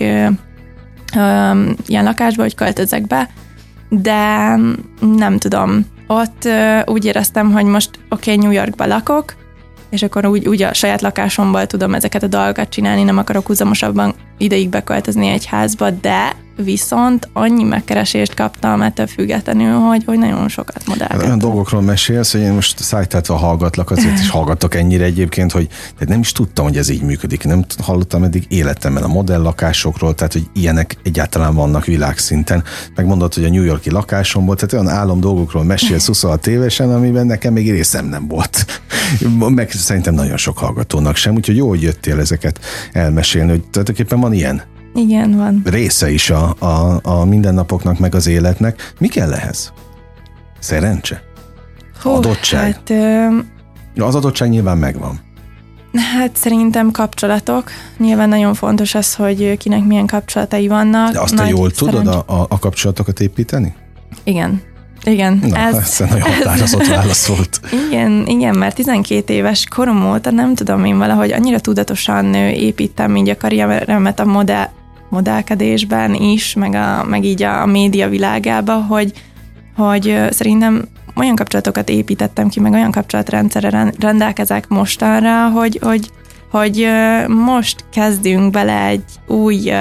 öm, 1.17 1.77
ilyen 1.87 2.05
lakásba, 2.05 2.43
hogy 2.43 2.55
költözek 2.55 3.07
be, 3.07 3.29
de 3.89 4.55
nem 5.01 5.39
tudom. 5.39 5.87
Ott 6.07 6.45
ö, 6.45 6.81
úgy 6.85 7.05
éreztem, 7.05 7.53
hogy 7.53 7.65
most 7.65 7.91
oké, 8.09 8.33
okay, 8.33 8.45
New 8.45 8.55
Yorkba 8.55 8.87
lakok, 8.87 9.35
és 9.91 10.03
akkor 10.03 10.27
úgy, 10.27 10.49
úgy 10.49 10.63
a 10.63 10.75
saját 10.75 11.01
lakásomból 11.01 11.67
tudom 11.67 11.95
ezeket 11.95 12.23
a 12.23 12.27
dolgokat 12.27 12.69
csinálni, 12.69 13.03
nem 13.03 13.19
akarok 13.19 13.47
húzamosabban 13.47 14.15
ideig 14.39 14.69
beköltözni 14.69 15.29
egy 15.29 15.47
házba, 15.47 15.91
de 15.91 16.37
viszont 16.65 17.29
annyi 17.33 17.63
megkeresést 17.63 18.35
kaptam 18.35 18.83
ettől 18.83 19.07
függetlenül, 19.07 19.73
hogy, 19.73 20.03
hogy 20.07 20.19
nagyon 20.19 20.49
sokat 20.49 20.87
modellkedtem. 20.87 21.27
Olyan 21.27 21.39
dolgokról 21.39 21.83
mesélsz, 21.83 22.33
hogy 22.33 22.41
én 22.41 22.53
most 22.53 22.83
szájtátva 22.83 23.37
hallgatlak, 23.37 23.91
azért 23.91 24.19
is 24.19 24.31
hallgatok 24.31 24.75
ennyire 24.75 25.05
egyébként, 25.05 25.53
hogy 25.53 25.67
tehát 25.67 26.09
nem 26.09 26.21
is 26.21 26.33
tudtam, 26.33 26.65
hogy 26.65 26.77
ez 26.77 26.89
így 26.89 27.03
működik. 27.03 27.45
Nem 27.45 27.65
hallottam 27.83 28.23
eddig 28.23 28.45
életemben 28.49 29.03
a 29.03 29.09
modell-lakásokról, 29.09 30.15
tehát 30.15 30.33
hogy 30.33 30.47
ilyenek 30.53 30.97
egyáltalán 31.03 31.55
vannak 31.55 31.85
világszinten. 31.85 32.65
Megmondod, 32.95 33.35
hogy 33.35 33.45
a 33.45 33.51
New 33.51 33.65
Yorki 33.65 33.91
lakásomból, 33.91 34.55
tehát 34.55 34.73
olyan 34.73 34.89
álom 34.89 35.21
dolgokról 35.21 35.65
mesélsz 35.65 36.07
26 36.07 36.47
évesen, 36.47 36.95
amiben 36.95 37.27
nekem 37.27 37.53
még 37.53 37.71
részem 37.71 38.07
nem 38.07 38.29
volt. 38.29 38.83
Meg 39.49 39.71
szerintem 39.71 40.15
nagyon 40.15 40.37
sok 40.37 40.59
hallgatónak 40.59 41.17
sem, 41.17 41.35
úgyhogy 41.35 41.57
jó, 41.57 41.69
hogy 41.69 41.83
jöttél 41.83 42.19
ezeket 42.19 42.61
elmesélni, 42.93 43.51
hogy 43.51 43.65
tulajdonképpen 43.65 44.21
van 44.21 44.33
ilyen 44.33 44.63
Igen, 44.99 45.37
van. 45.37 45.63
része 45.65 46.11
is 46.11 46.31
a, 46.31 46.55
a, 46.59 47.01
a 47.03 47.25
mindennapoknak, 47.25 47.99
meg 47.99 48.15
az 48.15 48.27
életnek. 48.27 48.93
Mi 48.99 49.09
kell 49.09 49.33
ehhez? 49.33 49.73
Szerencse? 50.59 51.23
Hú, 52.03 52.11
Adottság. 52.11 52.73
Hát, 52.75 52.91
ö, 52.91 53.27
Az 54.03 54.15
adottság 54.15 54.49
nyilván 54.49 54.79
megvan. 54.79 55.21
hát 56.17 56.37
szerintem 56.37 56.91
kapcsolatok. 56.91 57.71
Nyilván 57.99 58.29
nagyon 58.29 58.55
fontos 58.55 58.95
az, 58.95 59.15
hogy 59.15 59.57
kinek 59.57 59.85
milyen 59.85 60.07
kapcsolatai 60.07 60.69
vannak. 60.69 61.13
De 61.13 61.21
azt 61.21 61.35
te 61.37 61.49
jól 61.49 61.71
tudod 61.71 62.05
szerencs- 62.07 62.29
a, 62.29 62.41
a, 62.41 62.47
a 62.49 62.59
kapcsolatokat 62.59 63.21
építeni? 63.21 63.75
Igen. 64.25 64.63
Igen. 65.05 65.41
Na, 65.49 65.57
ez, 65.59 65.75
ez 65.75 65.99
nagyon 66.11 66.21
határozott 66.33 66.87
válasz 66.87 67.27
volt. 67.27 67.61
Igen, 67.89 68.27
igen, 68.27 68.57
mert 68.57 68.75
12 68.75 69.33
éves 69.33 69.67
korom 69.71 70.11
óta 70.11 70.31
nem 70.31 70.55
tudom 70.55 70.85
én 70.85 70.99
valahogy 70.99 71.33
annyira 71.33 71.61
tudatosan 71.61 72.35
építem 72.35 73.17
így 73.17 73.29
a 73.29 73.37
karrieremet 73.37 74.21
a 74.21 74.25
modell, 74.25 74.69
modellkedésben 75.09 76.15
is, 76.15 76.55
meg, 76.55 76.75
a, 76.75 77.05
meg 77.05 77.25
így 77.25 77.43
a 77.43 77.67
média 77.67 78.09
világába, 78.09 78.75
hogy, 78.75 79.13
hogy 79.77 80.19
szerintem 80.31 80.85
olyan 81.17 81.35
kapcsolatokat 81.35 81.89
építettem 81.89 82.49
ki, 82.49 82.61
meg 82.61 82.73
olyan 82.73 82.91
kapcsolatrendszerre 82.91 83.69
ren- 83.71 83.95
rendelkezek 84.01 84.69
mostanra, 84.69 85.49
hogy, 85.49 85.79
hogy, 85.83 86.11
hogy 86.51 86.89
most 87.29 87.85
kezdünk 87.93 88.51
bele 88.51 88.85
egy 88.87 89.05
új 89.27 89.73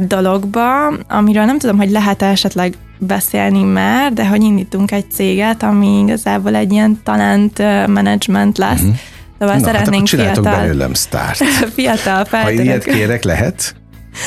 dologba, 0.00 0.86
amiről 1.08 1.44
nem 1.44 1.58
tudom, 1.58 1.76
hogy 1.76 1.90
lehet 1.90 2.22
esetleg 2.22 2.74
beszélni 2.98 3.62
már, 3.62 4.12
de 4.12 4.26
hogy 4.26 4.42
indítunk 4.42 4.90
egy 4.90 5.10
céget, 5.10 5.62
ami 5.62 5.98
igazából 5.98 6.54
egy 6.54 6.72
ilyen 6.72 7.00
talent 7.04 7.58
management 7.86 8.58
lesz. 8.58 8.78
Szóval 8.78 8.94
Mhm. 9.38 9.64
Na, 9.64 9.68
hát 9.68 9.76
szeretnénk 9.76 10.06
csináltok 10.06 10.44
fiatal, 10.44 10.60
belőlem 10.60 10.94
sztárt. 10.94 11.44
fiatal 11.76 12.26
Ha 12.30 12.50
ilyet 12.50 12.84
kérek, 12.84 13.24
lehet? 13.24 13.74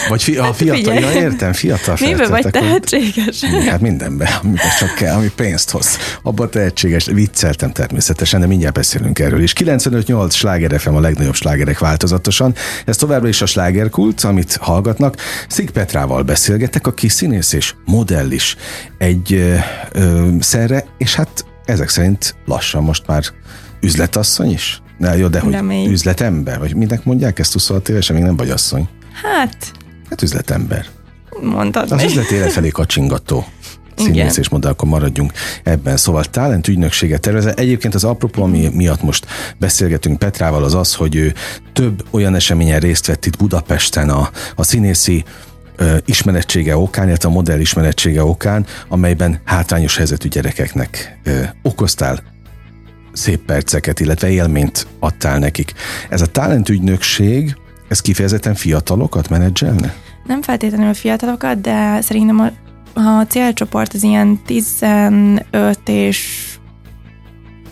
Vagy 0.09 0.23
fi, 0.23 0.37
a 0.37 0.53
fiatal, 0.53 0.93
figyelj. 0.93 0.99
ja, 0.99 1.21
értem, 1.21 1.53
fiatal 1.53 1.97
Miben 1.99 2.29
vagy 2.29 2.45
tehetséges? 2.51 3.43
Hát 3.69 3.81
mindenben, 3.81 4.27
amiben 4.43 4.69
csak 4.79 4.93
kell, 4.95 5.15
ami 5.15 5.31
pénzt 5.35 5.69
hoz. 5.69 5.97
Abban 6.23 6.49
tehetséges. 6.49 7.05
Vicceltem 7.05 7.71
természetesen, 7.71 8.39
de 8.39 8.47
mindjárt 8.47 8.73
beszélünk 8.73 9.19
erről 9.19 9.41
is. 9.41 9.53
95-8 9.57 10.31
sláger 10.31 10.79
FM 10.79 10.93
a 10.93 10.99
legnagyobb 10.99 11.35
slágerek 11.35 11.79
változatosan. 11.79 12.55
Ez 12.85 12.97
továbbra 12.97 13.27
is 13.27 13.41
a 13.41 13.45
slágerkult, 13.45 14.23
amit 14.23 14.55
hallgatnak. 14.55 15.15
Szig 15.47 15.69
Petrával 15.69 16.23
beszélgetek, 16.23 16.87
aki 16.87 17.07
színész 17.07 17.53
és 17.53 17.73
modell 17.85 18.31
is 18.31 18.55
egy 18.97 19.33
ö, 19.33 19.55
ö, 19.91 20.27
szerre, 20.39 20.85
és 20.97 21.15
hát 21.15 21.45
ezek 21.65 21.89
szerint 21.89 22.35
lassan 22.45 22.83
most 22.83 23.07
már 23.07 23.23
üzletasszony 23.81 24.51
is? 24.51 24.81
Na 24.97 25.13
jó, 25.13 25.27
de 25.27 25.39
hogy 25.39 25.53
Remény. 25.53 25.91
üzletember, 25.91 26.59
vagy 26.59 26.75
minek 26.75 27.03
mondják 27.03 27.39
ezt 27.39 27.53
26 27.53 27.89
évesen, 27.89 28.15
még 28.15 28.25
nem 28.25 28.35
vagy 28.35 28.49
asszony. 28.49 28.87
Hát, 29.23 29.71
Hát 30.09 30.21
üzletember. 30.21 30.85
mondtad 31.41 31.91
Az 31.91 31.97
még. 31.97 32.05
üzleti 32.05 32.35
élet 32.35 32.51
felé 32.51 32.69
kacsingató 32.69 33.45
színész 33.95 34.37
és 34.37 34.49
modell, 34.49 34.71
akkor 34.71 34.89
maradjunk 34.89 35.31
ebben. 35.63 35.97
Szóval 35.97 36.23
talent 36.23 36.67
ügynökséget 36.67 37.21
tervezel. 37.21 37.53
Egyébként 37.53 37.95
az 37.95 38.03
apropó, 38.03 38.43
ami 38.43 38.69
miatt 38.73 39.01
most 39.01 39.25
beszélgetünk 39.57 40.19
Petrával, 40.19 40.63
az 40.63 40.73
az, 40.73 40.95
hogy 40.95 41.15
ő 41.15 41.33
több 41.73 42.05
olyan 42.11 42.35
eseményen 42.35 42.79
részt 42.79 43.05
vett 43.05 43.25
itt 43.25 43.37
Budapesten 43.37 44.09
a, 44.09 44.29
a 44.55 44.63
színészi 44.63 45.23
ö, 45.75 45.97
ismerettsége 46.05 46.77
okán, 46.77 47.07
illetve 47.07 47.29
a 47.29 47.31
modell 47.31 47.59
ismerettsége 47.59 48.23
okán, 48.23 48.65
amelyben 48.87 49.41
hátrányos 49.43 49.97
helyzetű 49.97 50.27
gyerekeknek 50.27 51.19
ö, 51.23 51.41
okoztál 51.61 52.19
szép 53.13 53.45
perceket, 53.45 53.99
illetve 53.99 54.29
élményt 54.29 54.87
adtál 54.99 55.39
nekik. 55.39 55.73
Ez 56.09 56.21
a 56.21 56.25
talent 56.25 56.69
ügynökség, 56.69 57.55
ez 57.89 58.01
kifejezetten 58.01 58.55
fiatalokat 58.55 59.29
menedzselne? 59.29 59.93
Nem 60.25 60.41
feltétlenül 60.41 60.93
fiatalokat, 60.93 61.61
de 61.61 62.01
szerintem 62.01 62.39
a, 62.39 62.99
a 62.99 63.25
célcsoport 63.27 63.93
az 63.93 64.03
ilyen 64.03 64.39
15 64.45 65.79
és 65.85 66.47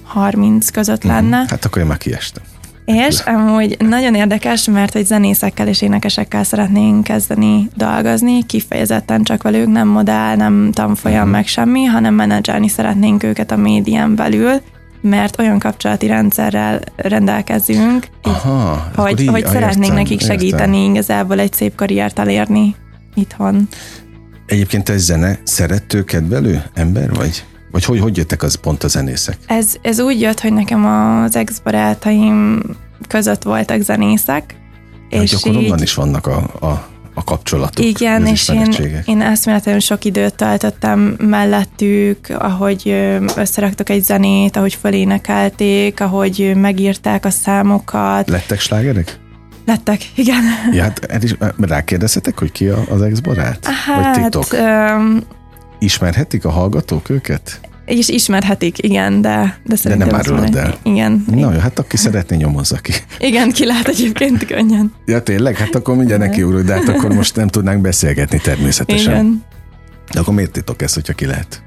30 0.04 0.70
között 0.70 1.04
lenne. 1.04 1.38
Hát 1.48 1.66
akkor 1.66 1.82
én 1.82 1.88
már 1.88 1.98
kiestem. 1.98 2.44
És 2.86 3.20
amúgy 3.20 3.76
nagyon 3.80 4.16
érdekes, 4.16 4.66
mert 4.68 4.94
hogy 4.94 5.06
zenészekkel 5.06 5.68
és 5.68 5.82
énekesekkel 5.82 6.44
szeretnénk 6.44 7.04
kezdeni 7.04 7.70
dolgozni, 7.76 8.46
kifejezetten 8.46 9.24
csak 9.24 9.44
velük, 9.44 9.68
nem 9.68 9.88
modell, 9.88 10.36
nem 10.36 10.70
tanfolyam, 10.74 11.22
Mhm. 11.22 11.30
meg 11.32 11.48
semmi, 11.48 11.84
hanem 11.84 12.14
menedzselni 12.14 12.68
szeretnénk 12.68 13.24
őket 13.24 13.52
a 13.52 13.56
médián 13.58 14.16
belül, 14.16 14.62
mert 15.02 15.40
olyan 15.40 15.60
kapcsolati 15.60 16.08
rendszerrel 16.08 16.82
rendelkezünk, 16.96 18.08
Aha, 18.22 18.92
hogy, 18.96 19.20
így, 19.20 19.28
hogy 19.28 19.44
ah, 19.44 19.52
szeretnénk 19.52 19.84
értem, 19.84 19.96
nekik 19.96 20.22
értem. 20.22 20.38
segíteni 20.38 20.84
igazából 20.84 21.40
egy 21.40 21.54
szép 21.54 21.76
karriert 21.76 22.20
elérni 22.20 22.76
itthon. 23.16 23.68
Egyébként 24.46 24.84
te 24.84 24.98
zene 24.98 25.40
szerető, 25.44 26.04
kedvelő 26.04 26.64
ember 26.74 27.14
vagy? 27.14 27.46
Vagy 27.72 27.86
hogy, 27.86 28.00
hogy 28.00 28.18
jöttek 28.18 28.44
az 28.44 28.56
pont 28.56 28.84
a 28.84 28.88
zenészek? 28.88 29.38
Ez, 29.48 29.76
ez 29.82 30.00
úgy 30.00 30.22
jött, 30.22 30.40
hogy 30.40 30.54
nekem 30.54 30.86
az 30.86 31.36
ex-barátaim 31.36 32.62
között 33.08 33.44
voltak 33.44 33.82
zenészek, 33.82 34.56
És 35.10 35.22
és 35.22 35.34
akkor 35.34 35.62
így 35.62 35.82
is 35.82 35.94
vannak 35.94 36.28
a, 36.28 36.38
a, 36.60 36.88
a 37.18 37.24
kapcsolatok. 37.24 37.86
Igen, 37.86 38.26
és 38.26 38.50
én, 38.50 38.76
én 39.06 39.22
eszméletlenül 39.22 39.80
sok 39.80 40.06
időt 40.06 40.36
töltöttem 40.36 41.00
mellettük, 41.20 42.30
ahogy 42.30 42.90
összeraktak 43.36 43.90
egy 43.90 44.04
zenét, 44.04 44.56
ahogy 44.56 44.74
fölénekelték, 44.74 46.02
ahogy 46.02 46.52
megírták 46.56 47.26
a 47.26 47.30
számokat. 47.30 48.30
Lettek 48.30 48.60
slágerek? 48.60 49.20
Lettek, 49.66 50.02
igen. 50.16 50.44
Ja, 50.72 50.84
hát 50.84 51.00
el 51.06 51.22
is, 51.22 51.36
rákérdezhetek, 51.60 52.40
hogy 52.40 52.52
ki 52.52 52.68
az 52.68 53.02
ex-barát? 53.02 53.66
Vagy 53.66 54.04
Hát, 54.04 54.22
titok? 54.24 54.54
öm, 54.54 55.24
Ismerhetik 55.80 56.46
a 56.46 56.50
hallgatók 56.50 57.10
őket? 57.10 57.60
És 57.88 58.10
ismerhetik, 58.10 58.84
igen, 58.84 59.22
de, 59.22 59.58
de 59.66 59.76
szerintem 59.76 60.08
nem 60.08 60.20
az 60.20 60.28
árulod 60.28 60.56
el. 60.56 60.78
Igen, 60.84 61.26
Na 61.32 61.40
jó, 61.40 61.50
hát 61.60 61.80
aki 61.80 61.98
szeretné, 61.98 62.36
nyomozza 62.38 62.78
ki. 62.78 62.92
igen, 63.20 63.52
ki 63.52 63.66
lehet 63.66 63.88
egyébként 63.88 64.46
könnyen. 64.46 64.94
Ja 65.06 65.22
tényleg? 65.24 65.56
Hát 65.58 65.76
akkor 65.76 65.96
mindjárt 65.96 66.22
neki 66.22 66.44
úr, 66.44 66.64
de 66.64 66.74
hát 66.74 66.88
akkor 66.88 67.14
most 67.14 67.36
nem 67.36 67.48
tudnánk 67.48 67.82
beszélgetni 67.82 68.40
természetesen. 68.40 69.12
Igen. 69.14 69.44
De 70.14 70.20
akkor 70.20 70.34
miért 70.34 70.52
titok 70.52 70.82
ez, 70.82 70.94
hogyha 70.94 71.14
ki 71.14 71.26
lehet? 71.26 71.62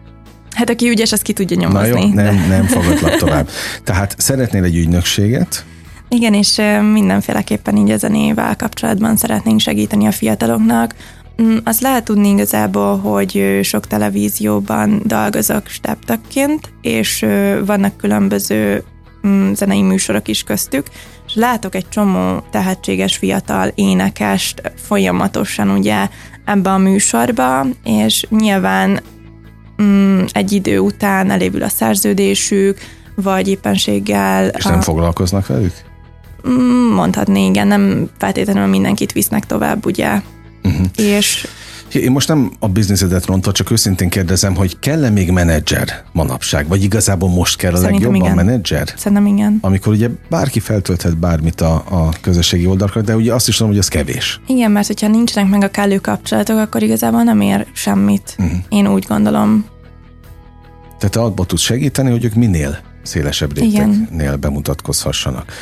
Hát 0.54 0.70
aki 0.70 0.88
ügyes, 0.88 1.12
az 1.12 1.22
ki 1.22 1.32
tudja 1.32 1.56
Na 1.56 1.62
nyomozni. 1.62 2.06
jó, 2.08 2.14
de- 2.14 2.22
nem, 2.22 2.44
nem 2.48 2.64
fogadlak 2.66 3.16
tovább. 3.24 3.48
Tehát 3.84 4.14
szeretnél 4.18 4.64
egy 4.64 4.76
ügynökséget, 4.76 5.64
Igen, 6.08 6.34
és 6.34 6.60
mindenféleképpen 6.92 7.76
így 7.76 7.90
a 7.90 7.96
zenével 7.96 8.56
kapcsolatban 8.56 9.16
szeretnénk 9.16 9.60
segíteni 9.60 10.06
a 10.06 10.12
fiataloknak. 10.12 10.94
Mm, 11.42 11.56
Azt 11.64 11.80
lehet 11.80 12.04
tudni 12.04 12.28
igazából, 12.28 12.98
hogy 12.98 13.58
sok 13.62 13.86
televízióban 13.86 15.02
dolgozok 15.04 15.66
steptakként, 15.66 16.72
és 16.80 17.26
vannak 17.64 17.96
különböző 17.96 18.82
mm, 19.26 19.52
zenei 19.52 19.82
műsorok 19.82 20.28
is 20.28 20.42
köztük, 20.42 20.86
és 21.26 21.34
látok 21.34 21.74
egy 21.74 21.88
csomó 21.88 22.42
tehetséges 22.50 23.16
fiatal 23.16 23.70
énekest 23.74 24.72
folyamatosan 24.76 25.70
ugye 25.70 26.08
ebbe 26.44 26.70
a 26.70 26.78
műsorba, 26.78 27.66
és 27.84 28.26
nyilván 28.30 29.00
mm, 29.82 30.20
egy 30.32 30.52
idő 30.52 30.78
után 30.78 31.30
elévül 31.30 31.62
a 31.62 31.68
szerződésük, 31.68 32.78
vagy 33.14 33.48
éppenséggel... 33.48 34.48
és 34.48 34.64
nem 34.64 34.78
a- 34.78 34.82
foglalkoznak 34.82 35.46
velük? 35.46 35.72
Mm, 36.48 36.92
Mondhatni, 36.94 37.44
igen, 37.46 37.66
nem 37.66 38.08
feltétlenül 38.18 38.66
mindenkit 38.66 39.12
visznek 39.12 39.46
tovább, 39.46 39.86
ugye? 39.86 40.20
Uh-huh. 40.62 40.86
És 40.96 41.46
Én 41.94 42.10
most 42.10 42.28
nem 42.28 42.52
a 42.58 42.68
bizniszedet 42.68 43.26
rontva, 43.26 43.52
csak 43.52 43.70
őszintén 43.70 44.08
kérdezem, 44.08 44.54
hogy 44.56 44.78
kell-e 44.78 45.10
még 45.10 45.30
menedzser 45.30 46.04
manapság? 46.12 46.68
Vagy 46.68 46.82
igazából 46.82 47.28
most 47.28 47.56
kell 47.56 47.72
a 47.72 47.76
Szerintem 47.76 48.12
legjobban 48.12 48.32
igen. 48.32 48.44
menedzser? 48.44 48.92
Szerintem 48.96 49.26
igen. 49.26 49.58
Amikor 49.60 49.92
ugye 49.92 50.08
bárki 50.28 50.60
feltölthet 50.60 51.18
bármit 51.18 51.60
a, 51.60 51.74
a 51.88 52.08
közösségi 52.20 52.66
oldalakra, 52.66 53.00
de 53.00 53.16
ugye 53.16 53.34
azt 53.34 53.48
is 53.48 53.56
tudom, 53.56 53.70
hogy 53.70 53.80
az 53.80 53.88
kevés. 53.88 54.40
Igen, 54.46 54.70
mert 54.70 54.86
hogyha 54.86 55.08
nincsenek 55.08 55.50
meg 55.50 55.62
a 55.62 55.70
kellő 55.70 55.98
kapcsolatok, 55.98 56.58
akkor 56.58 56.82
igazából 56.82 57.22
nem 57.22 57.40
ér 57.40 57.66
semmit. 57.72 58.36
Uh-huh. 58.38 58.58
Én 58.68 58.86
úgy 58.86 59.04
gondolom. 59.08 59.64
Tehát 60.98 61.14
te 61.14 61.20
abban 61.20 61.46
tudsz 61.46 61.62
segíteni, 61.62 62.10
hogy 62.10 62.24
ők 62.24 62.34
minél 62.34 62.78
szélesebb 63.02 63.56
Igen. 63.56 63.90
rétegnél 63.90 64.36
bemutatkozhassanak. 64.36 65.52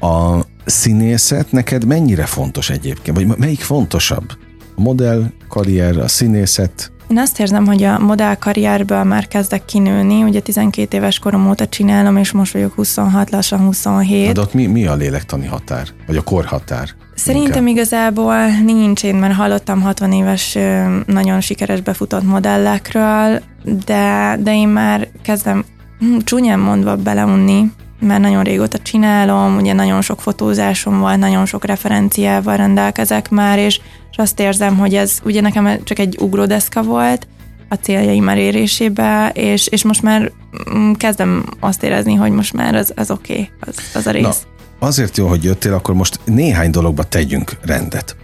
A 0.00 0.40
színészet 0.64 1.52
neked 1.52 1.84
mennyire 1.84 2.24
fontos 2.24 2.70
egyébként? 2.70 3.16
Vagy 3.16 3.38
melyik 3.38 3.60
fontosabb? 3.60 4.32
Modell, 4.76 5.24
karrier, 5.48 5.98
a 5.98 6.08
színészet? 6.08 6.90
Én 7.08 7.18
azt 7.18 7.40
érzem, 7.40 7.66
hogy 7.66 7.82
a 7.82 7.98
modell 7.98 8.34
karrierből 8.34 9.02
már 9.02 9.28
kezdek 9.28 9.64
kinőni, 9.64 10.22
ugye 10.22 10.40
12 10.40 10.96
éves 10.96 11.18
korom 11.18 11.48
óta 11.48 11.66
csinálom, 11.66 12.16
és 12.16 12.32
most 12.32 12.52
vagyok 12.52 12.74
26, 12.74 13.30
lassan 13.30 13.58
27. 13.58 14.26
Na, 14.26 14.32
de 14.32 14.40
ott 14.40 14.54
mi, 14.54 14.66
mi 14.66 14.86
a 14.86 14.94
lélektani 14.94 15.46
határ? 15.46 15.88
Vagy 16.06 16.16
a 16.16 16.22
korhatár? 16.22 16.88
Szerintem 17.14 17.66
igazából 17.66 18.46
nincs, 18.64 19.04
én 19.04 19.14
már 19.14 19.32
hallottam 19.32 19.80
60 19.80 20.12
éves, 20.12 20.58
nagyon 21.06 21.40
sikeres 21.40 21.80
befutott 21.80 22.22
modellekről, 22.22 23.42
de, 23.84 24.36
de 24.42 24.54
én 24.54 24.68
már 24.68 25.08
kezdem 25.22 25.64
hm, 25.98 26.16
csúnyán 26.24 26.58
mondva 26.58 26.96
beleunni, 26.96 27.72
mert 28.00 28.20
nagyon 28.20 28.42
régóta 28.42 28.78
csinálom, 28.78 29.56
ugye 29.56 29.72
nagyon 29.72 30.00
sok 30.00 30.20
fotózásom 30.20 30.98
volt, 30.98 31.18
nagyon 31.18 31.46
sok 31.46 31.64
referenciával 31.64 32.56
rendelkezek 32.56 33.30
már, 33.30 33.58
és, 33.58 33.80
és 34.16 34.22
azt 34.22 34.40
érzem, 34.40 34.76
hogy 34.76 34.94
ez 34.94 35.18
ugye 35.24 35.40
nekem 35.40 35.84
csak 35.84 35.98
egy 35.98 36.16
ugródeszka 36.20 36.82
volt 36.82 37.26
a 37.68 37.74
céljaim 37.74 38.28
elérésébe, 38.28 39.30
és, 39.34 39.66
és 39.66 39.84
most 39.84 40.02
már 40.02 40.32
mm, 40.74 40.92
kezdem 40.92 41.44
azt 41.60 41.82
érezni, 41.82 42.14
hogy 42.14 42.30
most 42.30 42.52
már 42.52 42.74
az, 42.74 42.92
az 42.96 43.10
oké, 43.10 43.32
okay, 43.32 43.50
az, 43.60 43.74
az 43.94 44.06
a 44.06 44.10
rész. 44.10 44.22
Na, 44.22 44.86
azért 44.86 45.16
jó, 45.16 45.26
hogy 45.26 45.44
jöttél, 45.44 45.74
akkor 45.74 45.94
most 45.94 46.20
néhány 46.24 46.70
dologba 46.70 47.02
tegyünk 47.02 47.52
rendet. 47.62 48.16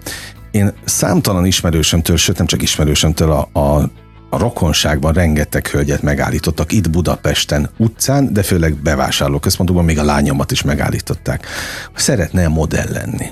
Én 0.51 0.73
számtalan 0.85 1.47
ismerősömtől, 1.47 2.17
sőt 2.17 2.39
nem 2.39 2.47
csak 2.47 2.63
ismerősömtől 2.63 3.31
a, 3.31 3.61
a 3.61 3.91
a 4.33 4.39
rokonságban 4.39 5.13
rengeteg 5.13 5.67
hölgyet 5.67 6.03
megállítottak 6.03 6.73
itt 6.73 6.91
Budapesten 6.91 7.71
utcán, 7.77 8.33
de 8.33 8.43
főleg 8.43 8.75
bevásárlóközpontokban 8.75 9.85
még 9.85 9.99
a 9.99 10.05
lányomat 10.05 10.51
is 10.51 10.63
megállították. 10.63 11.47
Szeretne 11.95 12.49
modell 12.49 12.89
lenni. 12.93 13.27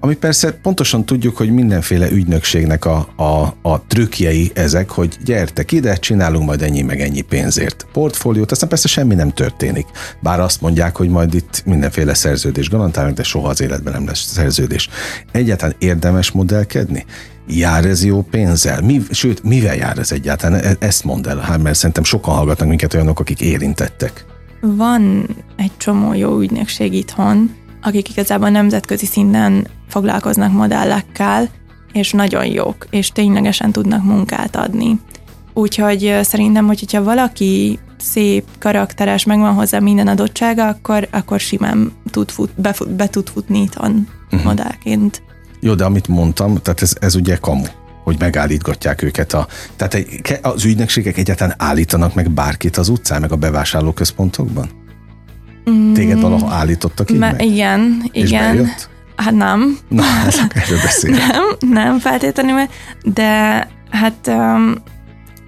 Ami 0.00 0.14
persze 0.14 0.52
pontosan 0.52 1.04
tudjuk, 1.04 1.36
hogy 1.36 1.50
mindenféle 1.50 2.10
ügynökségnek 2.10 2.84
a, 2.84 3.08
a, 3.16 3.56
a 3.62 3.82
trükkjei 3.86 4.50
ezek, 4.54 4.90
hogy 4.90 5.16
gyertek 5.24 5.72
ide, 5.72 5.96
csinálunk 5.96 6.46
majd 6.46 6.62
ennyi 6.62 6.82
meg 6.82 7.00
ennyi 7.00 7.20
pénzért 7.20 7.86
portfóliót, 7.92 8.50
aztán 8.50 8.68
persze 8.68 8.88
semmi 8.88 9.14
nem 9.14 9.30
történik. 9.30 9.86
Bár 10.20 10.40
azt 10.40 10.60
mondják, 10.60 10.96
hogy 10.96 11.08
majd 11.08 11.34
itt 11.34 11.62
mindenféle 11.64 12.14
szerződés 12.14 12.70
garantálnak, 12.70 13.14
de 13.14 13.22
soha 13.22 13.48
az 13.48 13.60
életben 13.60 13.92
nem 13.92 14.06
lesz 14.06 14.32
szerződés. 14.32 14.88
Egyáltalán 15.32 15.76
érdemes 15.78 16.30
modellkedni? 16.30 17.04
Jár 17.48 17.84
ez 17.84 18.04
jó 18.04 18.22
pénzzel? 18.22 18.80
Mi, 18.80 19.00
sőt, 19.10 19.42
mivel 19.42 19.76
jár 19.76 19.98
ez 19.98 20.12
egyáltalán? 20.12 20.60
E- 20.60 20.76
Ezt 20.78 21.04
mondd 21.04 21.28
el, 21.28 21.38
hát, 21.38 21.62
mert 21.62 21.76
szerintem 21.76 22.04
sokan 22.04 22.34
hallgatnak 22.34 22.68
minket 22.68 22.94
olyanok, 22.94 23.20
akik 23.20 23.40
érintettek. 23.40 24.24
Van 24.60 25.28
egy 25.56 25.76
csomó 25.76 26.14
jó 26.14 26.40
ügynökség 26.40 26.92
itthon, 26.92 27.54
akik 27.82 28.10
igazából 28.10 28.48
nemzetközi 28.48 29.06
szinten 29.06 29.66
foglalkoznak 29.88 30.52
modellekkel, 30.52 31.48
és 31.92 32.12
nagyon 32.12 32.46
jók, 32.46 32.86
és 32.90 33.10
ténylegesen 33.10 33.72
tudnak 33.72 34.04
munkát 34.04 34.56
adni. 34.56 35.00
Úgyhogy 35.54 36.18
szerintem, 36.22 36.66
hogy 36.66 36.78
hogyha 36.78 37.02
valaki 37.02 37.78
szép, 37.96 38.44
karakteres, 38.58 39.24
megvan 39.24 39.54
hozzá 39.54 39.78
minden 39.78 40.08
adottsága, 40.08 40.68
akkor, 40.68 41.08
akkor 41.10 41.40
simán 41.40 41.92
tud 42.10 42.30
fut, 42.30 42.50
befut, 42.60 42.90
be 42.90 43.08
tud 43.08 43.28
futni 43.28 43.62
itthon 43.62 44.08
uh-huh. 44.24 44.44
modellként. 44.44 45.22
Jó, 45.60 45.74
de 45.74 45.84
amit 45.84 46.08
mondtam, 46.08 46.54
tehát 46.62 46.82
ez, 46.82 46.92
ez 47.00 47.14
ugye 47.14 47.36
kamu 47.36 47.64
hogy 48.04 48.16
megállítgatják 48.18 49.02
őket. 49.02 49.32
A, 49.32 49.46
tehát 49.76 49.94
egy, 49.94 50.20
az 50.42 50.64
ügynökségek 50.64 51.16
egyáltalán 51.18 51.54
állítanak 51.58 52.14
meg 52.14 52.30
bárkit 52.30 52.76
az 52.76 52.88
utcán, 52.88 53.20
meg 53.20 53.32
a 53.32 53.36
bevásárlóközpontokban? 53.36 54.68
Téged 55.94 56.20
valaha 56.20 56.54
állítottak 56.54 57.10
így 57.10 57.18
Mert 57.18 57.36
meg? 57.36 57.46
igen, 57.46 58.02
És 58.12 58.28
igen. 58.30 58.56
bejött? 58.56 58.88
Hát 59.16 59.34
nem, 59.34 59.78
Na, 59.88 60.02
hát 60.02 60.52
erről 60.54 60.78
beszél. 60.82 61.10
nem, 61.10 61.42
nem 61.70 61.98
feltétlenül, 61.98 62.66
de 63.02 63.28
hát 63.90 64.26
um, 64.26 64.74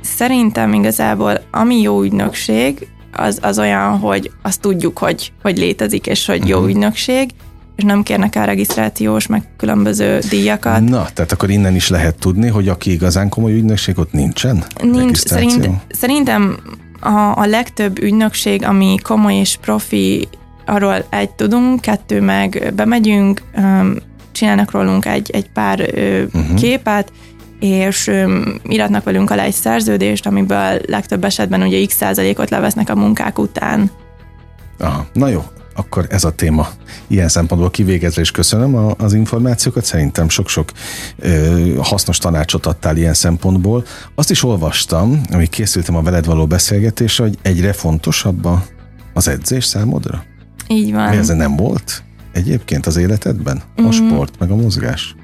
szerintem 0.00 0.72
igazából 0.72 1.40
ami 1.50 1.80
jó 1.80 2.02
ügynökség, 2.02 2.86
az, 3.12 3.38
az 3.42 3.58
olyan, 3.58 3.98
hogy 3.98 4.30
azt 4.42 4.60
tudjuk, 4.60 4.98
hogy, 4.98 5.32
hogy 5.42 5.58
létezik, 5.58 6.06
és 6.06 6.26
hogy 6.26 6.48
jó 6.48 6.58
Mhm. 6.60 6.68
ügynökség, 6.68 7.30
és 7.78 7.84
nem 7.84 8.02
kérnek 8.02 8.34
el 8.34 8.46
regisztrációs, 8.46 9.26
meg 9.26 9.42
különböző 9.56 10.18
díjakat. 10.30 10.80
Na, 10.80 11.06
tehát 11.14 11.32
akkor 11.32 11.50
innen 11.50 11.74
is 11.74 11.88
lehet 11.88 12.18
tudni, 12.18 12.48
hogy 12.48 12.68
aki 12.68 12.90
igazán 12.90 13.28
komoly 13.28 13.52
ügynökség, 13.52 13.98
ott 13.98 14.12
nincsen 14.12 14.64
Nincs, 14.82 15.18
szerint, 15.18 15.68
szerintem 15.90 16.58
a, 17.00 17.32
a 17.36 17.46
legtöbb 17.46 18.02
ügynökség, 18.02 18.64
ami 18.64 18.96
komoly 19.02 19.34
és 19.34 19.58
profi, 19.60 20.28
arról 20.66 21.04
egy 21.10 21.30
tudunk, 21.30 21.80
kettő 21.80 22.20
meg 22.20 22.72
bemegyünk, 22.76 23.42
csinálnak 24.32 24.70
rólunk 24.70 25.06
egy, 25.06 25.30
egy 25.30 25.50
pár 25.50 25.80
uh-huh. 25.80 26.54
képet, 26.54 27.12
és 27.60 28.10
iratnak 28.62 29.04
velünk 29.04 29.30
alá 29.30 29.42
egy 29.42 29.54
szerződést, 29.54 30.26
amiből 30.26 30.80
legtöbb 30.86 31.24
esetben 31.24 31.62
ugye 31.62 31.86
x 31.86 31.96
százalékot 31.96 32.50
levesznek 32.50 32.90
a 32.90 32.94
munkák 32.94 33.38
után. 33.38 33.90
Aha, 34.78 35.06
na 35.12 35.28
jó, 35.28 35.44
akkor 35.78 36.06
ez 36.10 36.24
a 36.24 36.30
téma 36.30 36.68
ilyen 37.06 37.28
szempontból 37.28 37.70
kivégezve, 37.70 38.20
és 38.20 38.30
köszönöm 38.30 38.74
a, 38.74 38.94
az 38.98 39.12
információkat. 39.12 39.84
Szerintem 39.84 40.28
sok-sok 40.28 40.70
ö, 41.18 41.74
hasznos 41.82 42.18
tanácsot 42.18 42.66
adtál 42.66 42.96
ilyen 42.96 43.14
szempontból. 43.14 43.84
Azt 44.14 44.30
is 44.30 44.44
olvastam, 44.44 45.20
amíg 45.32 45.48
készültem 45.48 45.96
a 45.96 46.02
veled 46.02 46.26
való 46.26 46.46
beszélgetésre, 46.46 47.24
hogy 47.24 47.38
egyre 47.42 47.72
fontosabb 47.72 48.44
a, 48.44 48.64
az 49.14 49.28
edzés 49.28 49.64
számodra? 49.64 50.22
Így 50.68 50.92
van. 50.92 51.08
Mi 51.08 51.16
ez 51.16 51.28
nem 51.28 51.56
volt 51.56 52.02
egyébként 52.32 52.86
az 52.86 52.96
életedben? 52.96 53.62
A 53.76 53.82
Mm. 53.82 53.90
sport, 53.90 54.38
meg 54.38 54.50
a 54.50 54.56
mozgás? 54.56 55.14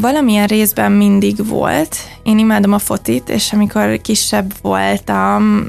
Valamilyen 0.00 0.46
részben 0.46 0.92
mindig 0.92 1.46
volt. 1.48 1.96
Én 2.22 2.38
imádom 2.38 2.72
a 2.72 2.78
fotit, 2.78 3.28
és 3.28 3.52
amikor 3.52 4.00
kisebb 4.00 4.52
voltam, 4.62 5.66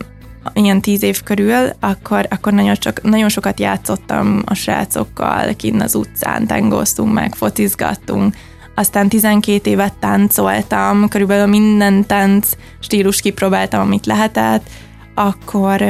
ilyen 0.54 0.82
tíz 0.82 1.04
év 1.04 1.24
körül, 1.24 1.70
akkor, 1.80 2.28
akkor 2.30 2.54
nagyon, 2.54 2.76
csak, 2.76 3.02
nagyon 3.02 3.30
sokat 3.30 3.60
játszottam 3.60 4.42
a 4.46 4.54
srácokkal, 4.54 5.56
kinn 5.56 5.82
az 5.82 5.96
utcán, 5.96 6.48
tengoztunk 6.48 7.14
meg, 7.14 7.36
fotizgattunk. 7.36 8.36
Aztán 8.76 9.10
12 9.10 9.70
évet 9.70 9.94
táncoltam, 10.00 11.08
körülbelül 11.08 11.46
minden 11.46 12.06
tánc 12.06 12.50
stílus 12.80 13.22
kipróbáltam, 13.22 13.82
amit 13.82 14.06
lehetett, 14.06 14.70
akkor 15.16 15.82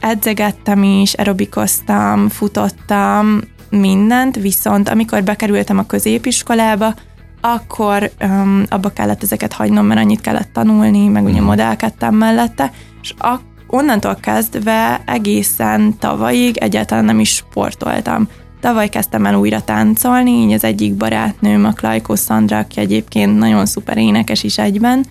edzegettem 0.00 0.82
is, 0.82 1.14
aerobikoztam, 1.14 2.28
futottam, 2.28 3.40
mindent, 3.70 4.36
viszont 4.36 4.88
amikor 4.88 5.22
bekerültem 5.22 5.78
a 5.78 5.86
középiskolába, 5.86 6.94
akkor 7.40 8.10
um, 8.20 8.64
abba 8.68 8.88
kellett 8.88 9.22
ezeket 9.22 9.52
hagynom, 9.52 9.86
mert 9.86 10.00
annyit 10.00 10.20
kellett 10.20 10.52
tanulni, 10.52 11.08
meg 11.08 11.24
ugye 11.24 11.40
modellkedtem 11.40 12.14
mellette, 12.14 12.72
és 13.02 13.14
ak- 13.18 13.57
onnantól 13.68 14.14
kezdve 14.14 15.02
egészen 15.06 15.98
tavalyig 15.98 16.56
egyáltalán 16.56 17.04
nem 17.04 17.20
is 17.20 17.34
sportoltam. 17.34 18.28
Tavaly 18.60 18.88
kezdtem 18.88 19.26
el 19.26 19.34
újra 19.34 19.60
táncolni, 19.60 20.30
így 20.30 20.52
az 20.52 20.64
egyik 20.64 20.94
barátnőm, 20.94 21.64
a 21.64 21.72
Klajkó 21.72 22.14
Szandra, 22.14 22.58
aki 22.58 22.80
egyébként 22.80 23.38
nagyon 23.38 23.66
szuper 23.66 23.96
énekes 23.96 24.42
is 24.42 24.58
egyben, 24.58 25.04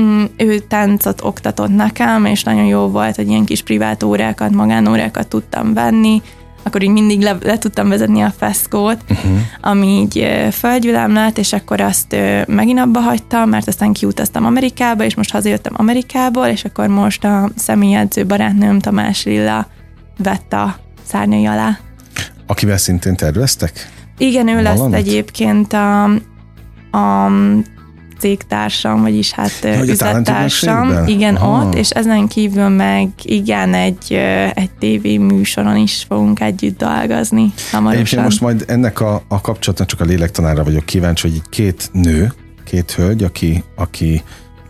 Mm, 0.00 0.24
ő 0.36 0.58
táncot 0.58 1.20
oktatott 1.24 1.74
nekem, 1.74 2.24
és 2.24 2.42
nagyon 2.42 2.64
jó 2.64 2.88
volt, 2.88 3.16
hogy 3.16 3.28
ilyen 3.28 3.44
kis 3.44 3.62
privát 3.62 4.02
órákat, 4.02 4.50
magánórákat 4.50 5.28
tudtam 5.28 5.74
venni, 5.74 6.22
akkor 6.68 6.82
így 6.82 6.90
mindig 6.90 7.20
le, 7.20 7.36
le 7.40 7.58
tudtam 7.58 7.88
vezetni 7.88 8.20
a 8.20 8.32
feszkót, 8.38 8.98
uh-huh. 9.10 9.38
ami 9.60 9.86
így 9.86 10.28
lett, 10.50 11.38
és 11.38 11.52
akkor 11.52 11.80
azt 11.80 12.16
megint 12.46 12.78
abba 12.78 13.00
hagytam, 13.00 13.48
mert 13.48 13.68
aztán 13.68 13.92
kiutaztam 13.92 14.44
Amerikába, 14.44 15.04
és 15.04 15.14
most 15.14 15.30
hazajöttem 15.30 15.72
Amerikából, 15.76 16.46
és 16.46 16.64
akkor 16.64 16.86
most 16.86 17.24
a 17.24 17.50
személyedző 17.56 18.26
barátnőm 18.26 18.78
Tamás 18.78 19.24
Lilla 19.24 19.66
vett 20.18 20.52
a 20.52 20.76
szárnyai 21.04 21.46
alá. 21.46 21.78
Akivel 22.46 22.76
szintén 22.76 23.16
terveztek? 23.16 23.88
Igen, 24.18 24.48
ő 24.48 24.62
lesz 24.62 24.76
Valamit? 24.76 24.98
egyébként 24.98 25.72
a, 25.72 26.04
a 26.90 27.30
cégtársam, 28.18 29.00
vagyis 29.00 29.30
hát 29.30 29.58
ja, 29.62 29.84
üzlettársam. 29.84 31.06
Igen, 31.06 31.34
Aha. 31.34 31.64
ott, 31.64 31.74
és 31.74 31.90
ezen 31.90 32.28
kívül 32.28 32.68
meg 32.68 33.08
igen, 33.22 33.74
egy, 33.74 34.12
egy 34.54 34.70
tévéműsoron 34.78 35.76
is 35.76 36.04
fogunk 36.08 36.40
együtt 36.40 36.78
dolgozni 36.78 37.40
Egyébként 37.40 37.70
hamarosan. 37.70 38.22
most 38.22 38.40
majd 38.40 38.64
ennek 38.66 39.00
a, 39.00 39.22
a 39.28 39.40
kapcsolatnak 39.40 39.88
csak 39.88 40.00
a 40.00 40.04
lélektanára 40.04 40.64
vagyok 40.64 40.84
kíváncsi, 40.84 41.28
hogy 41.28 41.36
így 41.36 41.48
két 41.48 41.90
nő 41.92 42.32
két 42.68 42.92
hölgy, 42.92 43.22
aki, 43.22 43.64
aki 43.74 44.22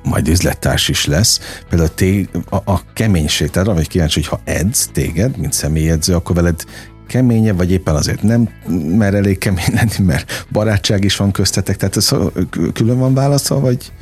majd 0.03 0.29
üzlettárs 0.29 0.89
is 0.89 1.07
lesz. 1.07 1.41
Például 1.69 1.95
té, 1.95 2.29
a, 2.49 2.57
a 2.57 2.81
keménység, 2.95 3.51
arra 3.55 3.75
vagy 3.75 3.89
kíváncsi, 3.89 4.21
hogy 4.21 4.29
ha 4.29 4.41
edz 4.53 4.89
téged, 4.93 5.37
mint 5.37 5.53
személyedző, 5.53 6.15
akkor 6.15 6.37
veled 6.37 6.65
keményebb, 7.09 7.57
vagy 7.57 7.71
éppen 7.71 7.95
azért 7.95 8.23
nem 8.23 8.49
mer 8.97 9.15
elég 9.15 9.39
kemény 9.39 9.75
lenni, 9.75 10.05
mert 10.05 10.47
barátság 10.53 11.05
is 11.05 11.17
van 11.17 11.31
köztetek, 11.31 11.77
tehát 11.77 11.97
ez 11.97 12.11
külön 12.73 12.99
van 12.99 13.15
válasza, 13.15 13.61
vagy, 13.61 13.93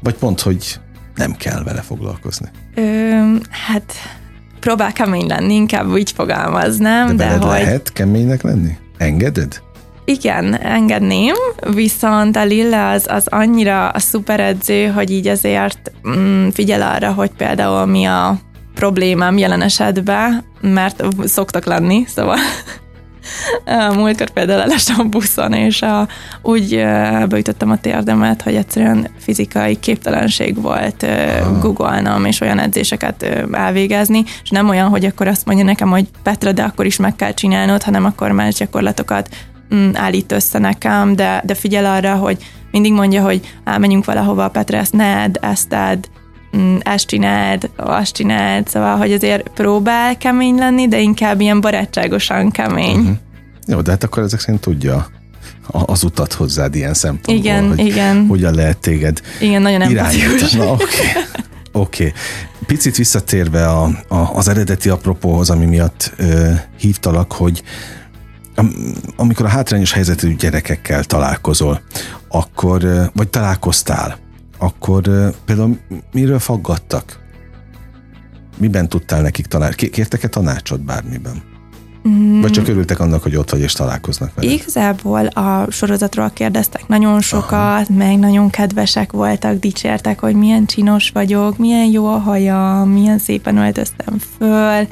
vagy 0.00 0.14
pont, 0.14 0.40
hogy 0.40 0.80
nem 1.14 1.32
kell 1.32 1.62
vele 1.62 1.80
foglalkozni? 1.80 2.48
Ö, 2.74 2.82
hát 3.50 3.92
próbál 4.60 4.92
kemény 4.92 5.26
lenni, 5.26 5.54
inkább 5.54 5.88
úgy 5.88 6.10
fogalmaznám. 6.12 7.16
De, 7.16 7.38
de 7.38 7.46
hogy... 7.46 7.60
lehet 7.60 7.92
keménynek 7.92 8.42
lenni? 8.42 8.76
Engeded? 8.98 9.64
Igen, 10.08 10.54
engedném, 10.54 11.34
viszont 11.74 12.36
a 12.36 12.44
Lilla 12.44 12.90
az, 12.90 13.06
az 13.08 13.26
annyira 13.26 13.88
a 13.88 13.98
szuperedző, 13.98 14.86
hogy 14.86 15.10
így 15.10 15.26
azért 15.26 15.92
mm, 16.08 16.48
figyel 16.48 16.82
arra, 16.82 17.12
hogy 17.12 17.30
például 17.30 17.86
mi 17.86 18.04
a 18.04 18.38
problémám 18.76 19.38
jelen 19.38 19.62
esetben, 19.62 20.44
mert 20.60 21.04
szoktak 21.24 21.64
lenni, 21.64 22.04
szóval 22.06 22.38
múltkor 23.96 24.30
például 24.30 24.60
elestem 24.60 24.96
a 24.98 25.04
buszon, 25.04 25.52
és 25.52 25.82
a, 25.82 26.08
úgy 26.42 26.84
beütöttem 27.28 27.70
a 27.70 27.80
térdemet, 27.80 28.42
hogy 28.42 28.54
egyszerűen 28.54 29.08
fizikai 29.18 29.78
képtelenség 29.80 30.62
volt 30.62 31.06
googolnom, 31.60 32.24
és 32.24 32.40
olyan 32.40 32.58
edzéseket 32.58 33.22
elvégezni, 33.52 34.24
és 34.42 34.50
nem 34.50 34.68
olyan, 34.68 34.88
hogy 34.88 35.04
akkor 35.04 35.26
azt 35.26 35.46
mondja 35.46 35.64
nekem, 35.64 35.88
hogy 35.88 36.08
Petra, 36.22 36.52
de 36.52 36.62
akkor 36.62 36.86
is 36.86 36.96
meg 36.96 37.16
kell 37.16 37.34
csinálnod, 37.34 37.82
hanem 37.82 38.04
akkor 38.04 38.30
más 38.30 38.54
gyakorlatokat 38.54 39.28
mm, 39.74 39.90
állít 39.94 40.32
össze 40.32 40.58
nekem, 40.58 41.16
de, 41.16 41.42
de 41.44 41.54
figyel 41.54 41.86
arra, 41.86 42.14
hogy 42.14 42.36
mindig 42.70 42.92
mondja, 42.92 43.22
hogy 43.22 43.54
elmenjünk 43.64 44.04
valahova, 44.04 44.48
Petra, 44.48 44.78
ezt 44.78 44.92
ne 44.92 45.22
edd, 45.22 45.36
ezt 45.40 45.72
edd, 45.72 46.04
ezt 46.80 47.06
csináld, 47.06 47.70
azt 47.76 48.14
csináld, 48.14 48.68
szóval, 48.68 48.96
hogy 48.96 49.12
azért 49.12 49.48
próbál 49.48 50.16
kemény 50.16 50.54
lenni, 50.54 50.88
de 50.88 51.00
inkább 51.00 51.40
ilyen 51.40 51.60
barátságosan 51.60 52.50
kemény. 52.50 52.98
Uh-huh. 52.98 53.16
Jó, 53.66 53.80
de 53.80 53.90
hát 53.90 54.04
akkor 54.04 54.22
ezek 54.22 54.40
szerint 54.40 54.60
tudja 54.60 55.06
az 55.70 56.04
utat 56.04 56.32
hozzád 56.32 56.74
ilyen 56.74 56.94
szempontból. 56.94 57.34
Igen, 57.34 57.68
hogy 57.68 57.78
igen. 57.78 58.26
Hogyan 58.26 58.54
lehet 58.54 58.78
téged 58.78 59.20
Igen, 59.40 59.62
nagyon 59.62 59.82
empatikus. 59.82 60.54
Oké. 60.54 60.64
Okay. 61.72 62.06
Okay. 62.06 62.12
Picit 62.66 62.96
visszatérve 62.96 63.68
a, 63.68 63.84
a, 64.08 64.34
az 64.34 64.48
eredeti 64.48 64.88
apropóhoz, 64.88 65.50
ami 65.50 65.64
miatt 65.64 66.12
ö, 66.16 66.52
hívtalak, 66.78 67.32
hogy 67.32 67.62
amikor 69.16 69.46
a 69.46 69.48
hátrányos 69.48 69.92
helyzetű 69.92 70.34
gyerekekkel 70.34 71.04
találkozol, 71.04 71.80
akkor, 72.28 73.10
vagy 73.14 73.28
találkoztál, 73.28 74.18
akkor 74.58 75.02
például 75.44 75.78
miről 76.12 76.38
faggattak? 76.38 77.24
Miben 78.58 78.88
tudtál 78.88 79.22
nekik 79.22 79.46
tanácsot? 79.46 79.90
Kértek-e 79.90 80.28
tanácsot 80.28 80.84
bármiben? 80.84 81.42
Mm. 82.08 82.40
Vagy 82.40 82.50
csak 82.50 82.68
örültek 82.68 83.00
annak, 83.00 83.22
hogy 83.22 83.36
ott 83.36 83.50
vagy 83.50 83.60
és 83.60 83.72
találkoznak 83.72 84.34
vele? 84.34 84.52
Igazából 84.52 85.26
a 85.26 85.66
sorozatról 85.70 86.30
kérdeztek 86.30 86.88
nagyon 86.88 87.20
sokat, 87.20 87.52
Aha. 87.52 87.84
meg 87.96 88.18
nagyon 88.18 88.50
kedvesek 88.50 89.12
voltak, 89.12 89.58
dicsértek, 89.58 90.20
hogy 90.20 90.34
milyen 90.34 90.66
csinos 90.66 91.10
vagyok, 91.10 91.58
milyen 91.58 91.86
jó 91.86 92.06
a 92.06 92.18
haja, 92.18 92.84
milyen 92.92 93.18
szépen 93.18 93.56
öltöztem 93.56 94.18
föl. 94.38 94.86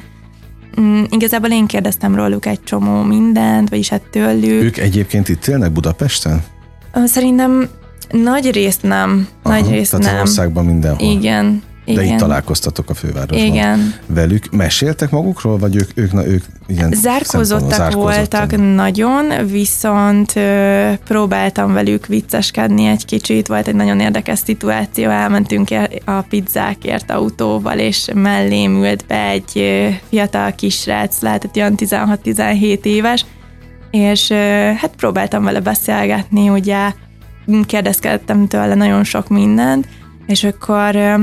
Mm, 0.81 1.03
igazából 1.09 1.49
én 1.49 1.65
kérdeztem 1.65 2.15
róluk 2.15 2.45
egy 2.45 2.63
csomó 2.63 3.01
mindent, 3.01 3.69
vagyis 3.69 3.89
hát 3.89 4.01
tőlük. 4.11 4.63
Ők 4.63 4.77
egyébként 4.77 5.29
itt 5.29 5.47
élnek 5.47 5.71
Budapesten? 5.71 6.43
Szerintem 7.05 7.69
nagy 8.11 8.51
részt 8.51 8.83
nem. 8.83 9.27
Aha, 9.41 9.59
nagy 9.59 9.69
részt 9.69 9.91
tehát 9.91 10.05
nem. 10.05 10.15
az 10.15 10.21
országban 10.21 10.65
mindenhol. 10.65 11.09
Igen. 11.09 11.63
Igen. 11.85 12.03
De 12.03 12.11
itt 12.11 12.17
találkoztatok 12.17 12.89
a 12.89 12.93
fővárosban. 12.93 13.47
Igen. 13.47 13.93
Velük 14.05 14.51
meséltek 14.51 15.09
magukról, 15.09 15.57
vagy 15.57 15.75
ők, 15.75 15.89
ők, 15.95 16.11
na, 16.11 16.27
ők 16.27 16.43
igen, 16.67 16.91
Zárkózottak 16.91 17.93
voltak 17.93 18.75
nagyon, 18.75 19.47
viszont 19.51 20.35
ö, 20.35 20.91
próbáltam 21.05 21.73
velük 21.73 22.05
vicceskedni 22.05 22.85
egy 22.85 23.05
kicsit, 23.05 23.47
volt 23.47 23.67
egy 23.67 23.75
nagyon 23.75 23.99
érdekes 23.99 24.39
szituáció, 24.39 25.09
elmentünk 25.09 25.69
a 26.05 26.21
pizzákért 26.21 27.11
autóval, 27.11 27.79
és 27.79 28.07
mellém 28.13 28.83
ült 28.83 29.05
be 29.07 29.27
egy 29.27 29.63
fiatal 30.09 30.51
kisrác, 30.51 31.21
lehetett 31.21 31.55
olyan 31.55 31.75
16-17 31.77 32.83
éves, 32.83 33.25
és 33.91 34.29
ö, 34.29 34.35
hát 34.77 34.91
próbáltam 34.97 35.43
vele 35.43 35.59
beszélgetni, 35.59 36.49
ugye 36.49 36.91
kérdezkedtem 37.65 38.47
tőle 38.47 38.75
nagyon 38.75 39.03
sok 39.03 39.27
mindent, 39.27 39.87
és 40.25 40.43
akkor 40.43 41.19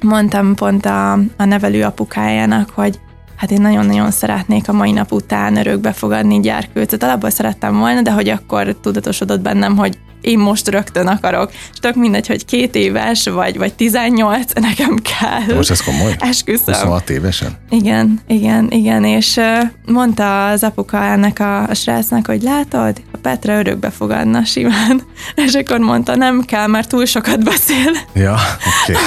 mondtam 0.00 0.54
pont 0.54 0.86
a, 0.86 1.12
a 1.12 1.44
nevelő 1.44 1.82
apukájának, 1.82 2.70
hogy 2.70 3.00
hát 3.36 3.50
én 3.50 3.60
nagyon-nagyon 3.60 4.10
szeretnék 4.10 4.68
a 4.68 4.72
mai 4.72 4.92
nap 4.92 5.12
után 5.12 5.56
örökbe 5.56 5.92
fogadni 5.92 6.40
gyerkőcöt. 6.40 7.02
Alapból 7.02 7.30
szerettem 7.30 7.78
volna, 7.78 8.02
de 8.02 8.10
hogy 8.10 8.28
akkor 8.28 8.76
tudatosodott 8.80 9.40
bennem, 9.40 9.76
hogy 9.76 9.98
én 10.20 10.38
most 10.38 10.68
rögtön 10.68 11.06
akarok. 11.06 11.50
És 11.72 11.78
tök 11.80 11.94
mindegy, 11.94 12.26
hogy 12.26 12.44
két 12.44 12.74
éves, 12.74 13.28
vagy, 13.28 13.58
vagy 13.58 13.74
18, 13.74 14.52
nekem 14.60 14.96
kell. 14.96 15.46
De 15.46 15.54
most 15.54 15.70
ez 15.70 15.80
komoly? 15.80 16.14
Esküszöm. 16.18 16.74
26 16.74 17.10
évesen? 17.10 17.58
Igen, 17.70 18.20
igen, 18.26 18.70
igen, 18.70 19.04
és 19.04 19.40
mondta 19.86 20.48
az 20.48 20.62
apuka 20.62 21.04
ennek 21.04 21.38
a, 21.38 21.68
a 21.68 21.74
srácnak, 21.74 22.26
hogy 22.26 22.42
látod, 22.42 23.02
Petra 23.22 23.58
örökbe 23.58 23.90
fogadna 23.90 24.44
simán. 24.44 25.02
És 25.46 25.54
akkor 25.54 25.78
mondta, 25.78 26.16
nem 26.16 26.40
kell, 26.40 26.66
mert 26.66 26.88
túl 26.88 27.04
sokat 27.04 27.44
beszél. 27.44 27.90
Ja, 28.14 28.36
oké. 28.84 28.98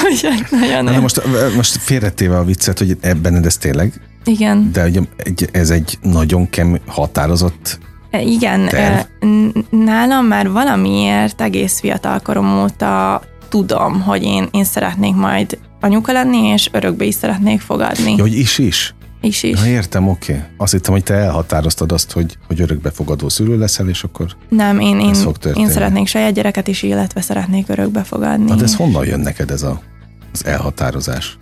Okay. 0.50 0.82
Na, 0.82 1.00
most, 1.00 1.22
most 1.56 1.76
félretéve 1.76 2.38
a 2.38 2.44
viccet, 2.44 2.78
hogy 2.78 2.96
ebben 3.00 3.44
ez 3.44 3.56
tényleg 3.56 3.92
igen. 4.24 4.72
De 4.72 4.84
ugye 4.84 5.00
ez 5.52 5.70
egy 5.70 5.98
nagyon 6.02 6.50
kem 6.50 6.78
határozott 6.86 7.78
E, 8.10 8.20
igen, 8.20 8.68
Terv. 8.68 8.94
E, 8.94 9.06
nálam 9.70 10.26
már 10.26 10.50
valamiért 10.50 11.40
egész 11.40 11.80
fiatal 11.80 12.20
korom 12.20 12.62
óta 12.62 13.22
tudom, 13.48 14.02
hogy 14.02 14.22
én, 14.22 14.48
én 14.50 14.64
szeretnék 14.64 15.14
majd 15.14 15.58
anyuka 15.80 16.12
lenni, 16.12 16.46
és 16.46 16.68
örökbe 16.72 17.04
is 17.04 17.14
szeretnék 17.14 17.60
fogadni. 17.60 18.14
Ja, 18.16 18.22
hogy 18.22 18.38
is 18.38 18.58
is? 18.58 18.94
Is 19.26 19.42
is. 19.42 19.60
Na 19.60 19.66
értem, 19.66 20.08
oké. 20.08 20.32
Okay. 20.32 20.44
Azt 20.56 20.72
hittem, 20.72 20.92
hogy 20.92 21.02
te 21.02 21.14
elhatároztad 21.14 21.92
azt, 21.92 22.12
hogy, 22.12 22.38
hogy 22.46 22.60
örökbefogadó 22.60 23.28
szülő 23.28 23.58
leszel, 23.58 23.88
és 23.88 24.02
akkor 24.02 24.26
Nem, 24.48 24.80
én, 24.80 25.00
én, 25.00 25.14
én 25.54 25.68
szeretnék 25.68 26.06
saját 26.06 26.32
gyereket 26.32 26.68
is, 26.68 26.82
illetve 26.82 27.20
szeretnék 27.20 27.68
örökbefogadni. 27.68 28.44
Na 28.44 28.54
de 28.54 28.62
ez 28.62 28.76
honnan 28.76 29.06
jön 29.06 29.20
neked 29.20 29.50
ez 29.50 29.62
a, 29.62 29.80
az 30.32 30.46
elhatározás? 30.46 31.38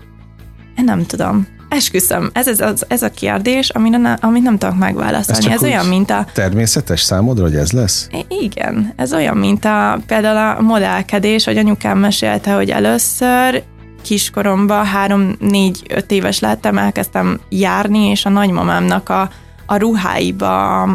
Nem 0.77 1.07
tudom. 1.07 1.47
Esküszöm, 1.69 2.31
ez, 2.33 2.49
ez, 2.49 2.61
az, 2.61 2.85
ez 2.89 3.03
a 3.03 3.11
kérdés, 3.11 3.69
amire 3.69 3.97
ne, 3.97 4.13
amit 4.13 4.43
nem 4.43 4.59
tudok 4.59 4.79
megválaszolni. 4.79 5.47
Ez, 5.47 5.53
ez 5.53 5.63
olyan, 5.63 5.87
mint 5.87 6.11
a... 6.11 6.27
Természetes 6.33 7.01
számodra, 7.01 7.43
hogy 7.45 7.57
ez 7.57 7.73
lesz? 7.73 8.09
Igen, 8.29 8.93
ez 8.97 9.13
olyan, 9.13 9.37
mint 9.37 9.65
a 9.65 9.99
például 10.07 10.57
a 10.57 10.63
modellkedés, 10.63 11.45
hogy 11.45 11.57
anyukám 11.57 11.99
mesélte, 11.99 12.53
hogy 12.53 12.71
először 12.71 13.63
kiskoromban, 14.05 14.85
három-négy-öt 14.85 16.11
éves 16.11 16.41
lettem, 16.41 16.79
elkezdtem 16.79 17.41
járni, 17.49 18.07
és 18.07 18.25
a 18.25 18.29
nagymamámnak 18.29 19.09
a, 19.09 19.31
a 19.67 19.77
ruháiba 19.77 20.89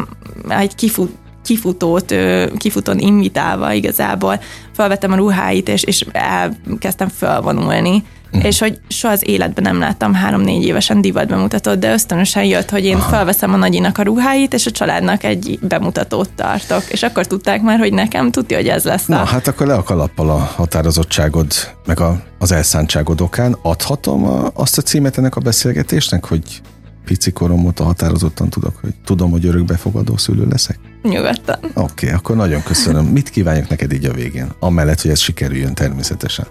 egy 0.48 0.74
kifut, 0.74 1.14
kifutót, 1.44 2.14
kifutón 2.56 2.98
invitálva 2.98 3.72
igazából 3.72 4.40
felvettem 4.72 5.12
a 5.12 5.16
ruháit, 5.16 5.68
és, 5.68 5.82
és 5.82 6.06
elkezdtem 6.12 7.08
felvonulni 7.08 8.04
Uh-huh. 8.32 8.46
És 8.46 8.58
hogy 8.58 8.80
soha 8.88 9.12
az 9.12 9.28
életben 9.28 9.64
nem 9.64 9.78
láttam 9.78 10.14
három-négy 10.14 10.64
évesen 10.64 11.00
divat 11.00 11.28
bemutatót, 11.28 11.78
de 11.78 11.92
ösztönösen 11.92 12.44
jött, 12.44 12.70
hogy 12.70 12.84
én 12.84 12.96
Aha. 12.96 13.08
felveszem 13.08 13.52
a 13.52 13.56
nagyinak 13.56 13.98
a 13.98 14.02
ruháit, 14.02 14.54
és 14.54 14.66
a 14.66 14.70
családnak 14.70 15.24
egy 15.24 15.58
bemutatót 15.62 16.30
tartok. 16.32 16.82
És 16.88 17.02
akkor 17.02 17.26
tudták 17.26 17.62
már, 17.62 17.78
hogy 17.78 17.92
nekem 17.92 18.30
tudja, 18.30 18.56
hogy 18.56 18.68
ez 18.68 18.84
lesz. 18.84 19.06
Na, 19.06 19.20
a... 19.20 19.24
hát 19.24 19.46
akkor 19.46 19.66
le 19.66 19.74
a 19.74 19.82
kalappal 19.82 20.30
a 20.30 20.38
határozottságod, 20.38 21.52
meg 21.86 22.00
a, 22.00 22.22
az 22.38 22.52
elszántságod 22.52 23.20
okán. 23.20 23.56
Adhatom 23.62 24.24
a, 24.24 24.50
azt 24.54 24.78
a 24.78 24.82
címet 24.82 25.18
ennek 25.18 25.36
a 25.36 25.40
beszélgetésnek, 25.40 26.24
hogy 26.24 26.60
pici 27.04 27.30
korom 27.30 27.64
óta 27.64 27.84
határozottan 27.84 28.50
tudok, 28.50 28.76
hogy 28.80 28.94
tudom, 29.04 29.30
hogy 29.30 29.46
örökbefogadó 29.46 30.16
szülő 30.16 30.46
leszek? 30.46 30.78
Nyugodtan. 31.02 31.58
Oké, 31.62 31.74
okay, 31.74 32.08
akkor 32.08 32.36
nagyon 32.36 32.62
köszönöm. 32.62 33.04
Mit 33.04 33.28
kívánjuk 33.28 33.68
neked 33.68 33.92
így 33.92 34.04
a 34.04 34.12
végén? 34.12 34.52
Amellett, 34.58 35.00
hogy 35.00 35.10
ez 35.10 35.18
sikerüljön 35.18 35.74
természetesen. 35.74 36.46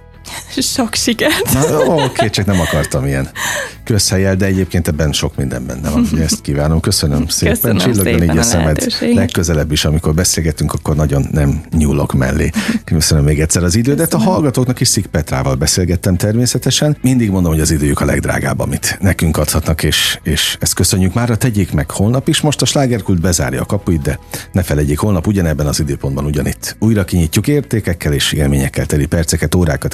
Sok 0.57 0.93
sikert. 0.93 1.53
Na, 1.53 1.77
oké, 1.85 2.29
csak 2.29 2.45
nem 2.45 2.59
akartam 2.59 3.05
ilyen 3.05 3.29
közhelyel, 3.83 4.35
de 4.35 4.45
egyébként 4.45 4.87
ebben 4.87 5.11
sok 5.11 5.35
minden 5.35 5.65
benne 5.65 5.89
van. 5.89 6.07
Ugye 6.11 6.23
ezt 6.23 6.41
kívánom. 6.41 6.79
Köszönöm 6.79 7.27
szépen. 7.27 7.53
Köszönöm 7.53 7.77
Csillogjon 7.77 8.05
szépen 8.05 8.29
így 8.29 8.37
a 8.37 8.39
a 8.39 8.43
szemed 8.43 8.87
legközelebb 9.15 9.71
is, 9.71 9.85
amikor 9.85 10.13
beszélgetünk, 10.13 10.73
akkor 10.73 10.95
nagyon 10.95 11.27
nem 11.31 11.61
nyúlok 11.77 12.13
mellé. 12.13 12.49
Köszönöm 12.83 13.23
még 13.23 13.39
egyszer 13.39 13.63
az 13.63 13.75
idődet. 13.75 14.13
A 14.13 14.17
hallgatóknak 14.17 14.79
is 14.79 14.87
Szik 14.87 15.05
Petrával 15.05 15.55
beszélgettem 15.55 16.15
természetesen. 16.17 16.97
Mindig 17.01 17.29
mondom, 17.29 17.51
hogy 17.51 17.61
az 17.61 17.71
időjük 17.71 17.99
a 18.01 18.05
legdrágább, 18.05 18.59
amit 18.59 18.97
nekünk 19.01 19.37
adhatnak, 19.37 19.83
és, 19.83 20.19
és 20.23 20.57
ezt 20.59 20.73
köszönjük 20.73 21.13
már. 21.13 21.29
Tegyék 21.29 21.71
meg 21.71 21.91
holnap 21.91 22.27
is. 22.27 22.41
Most 22.41 22.61
a 22.61 22.65
slágerkult 22.65 23.21
bezárja 23.21 23.61
a 23.61 23.65
kapuit, 23.65 24.01
de 24.01 24.19
ne 24.51 24.63
felejtjék, 24.63 24.99
holnap 24.99 25.27
ugyanebben 25.27 25.67
az 25.67 25.79
időpontban 25.79 26.25
ugyanitt. 26.25 26.75
Újra 26.79 27.05
kinyitjuk 27.05 27.47
értékekkel 27.47 28.13
és 28.13 28.31
élményekkel 28.31 28.85
teli 28.85 29.05
perceket, 29.05 29.55
órákat 29.55 29.93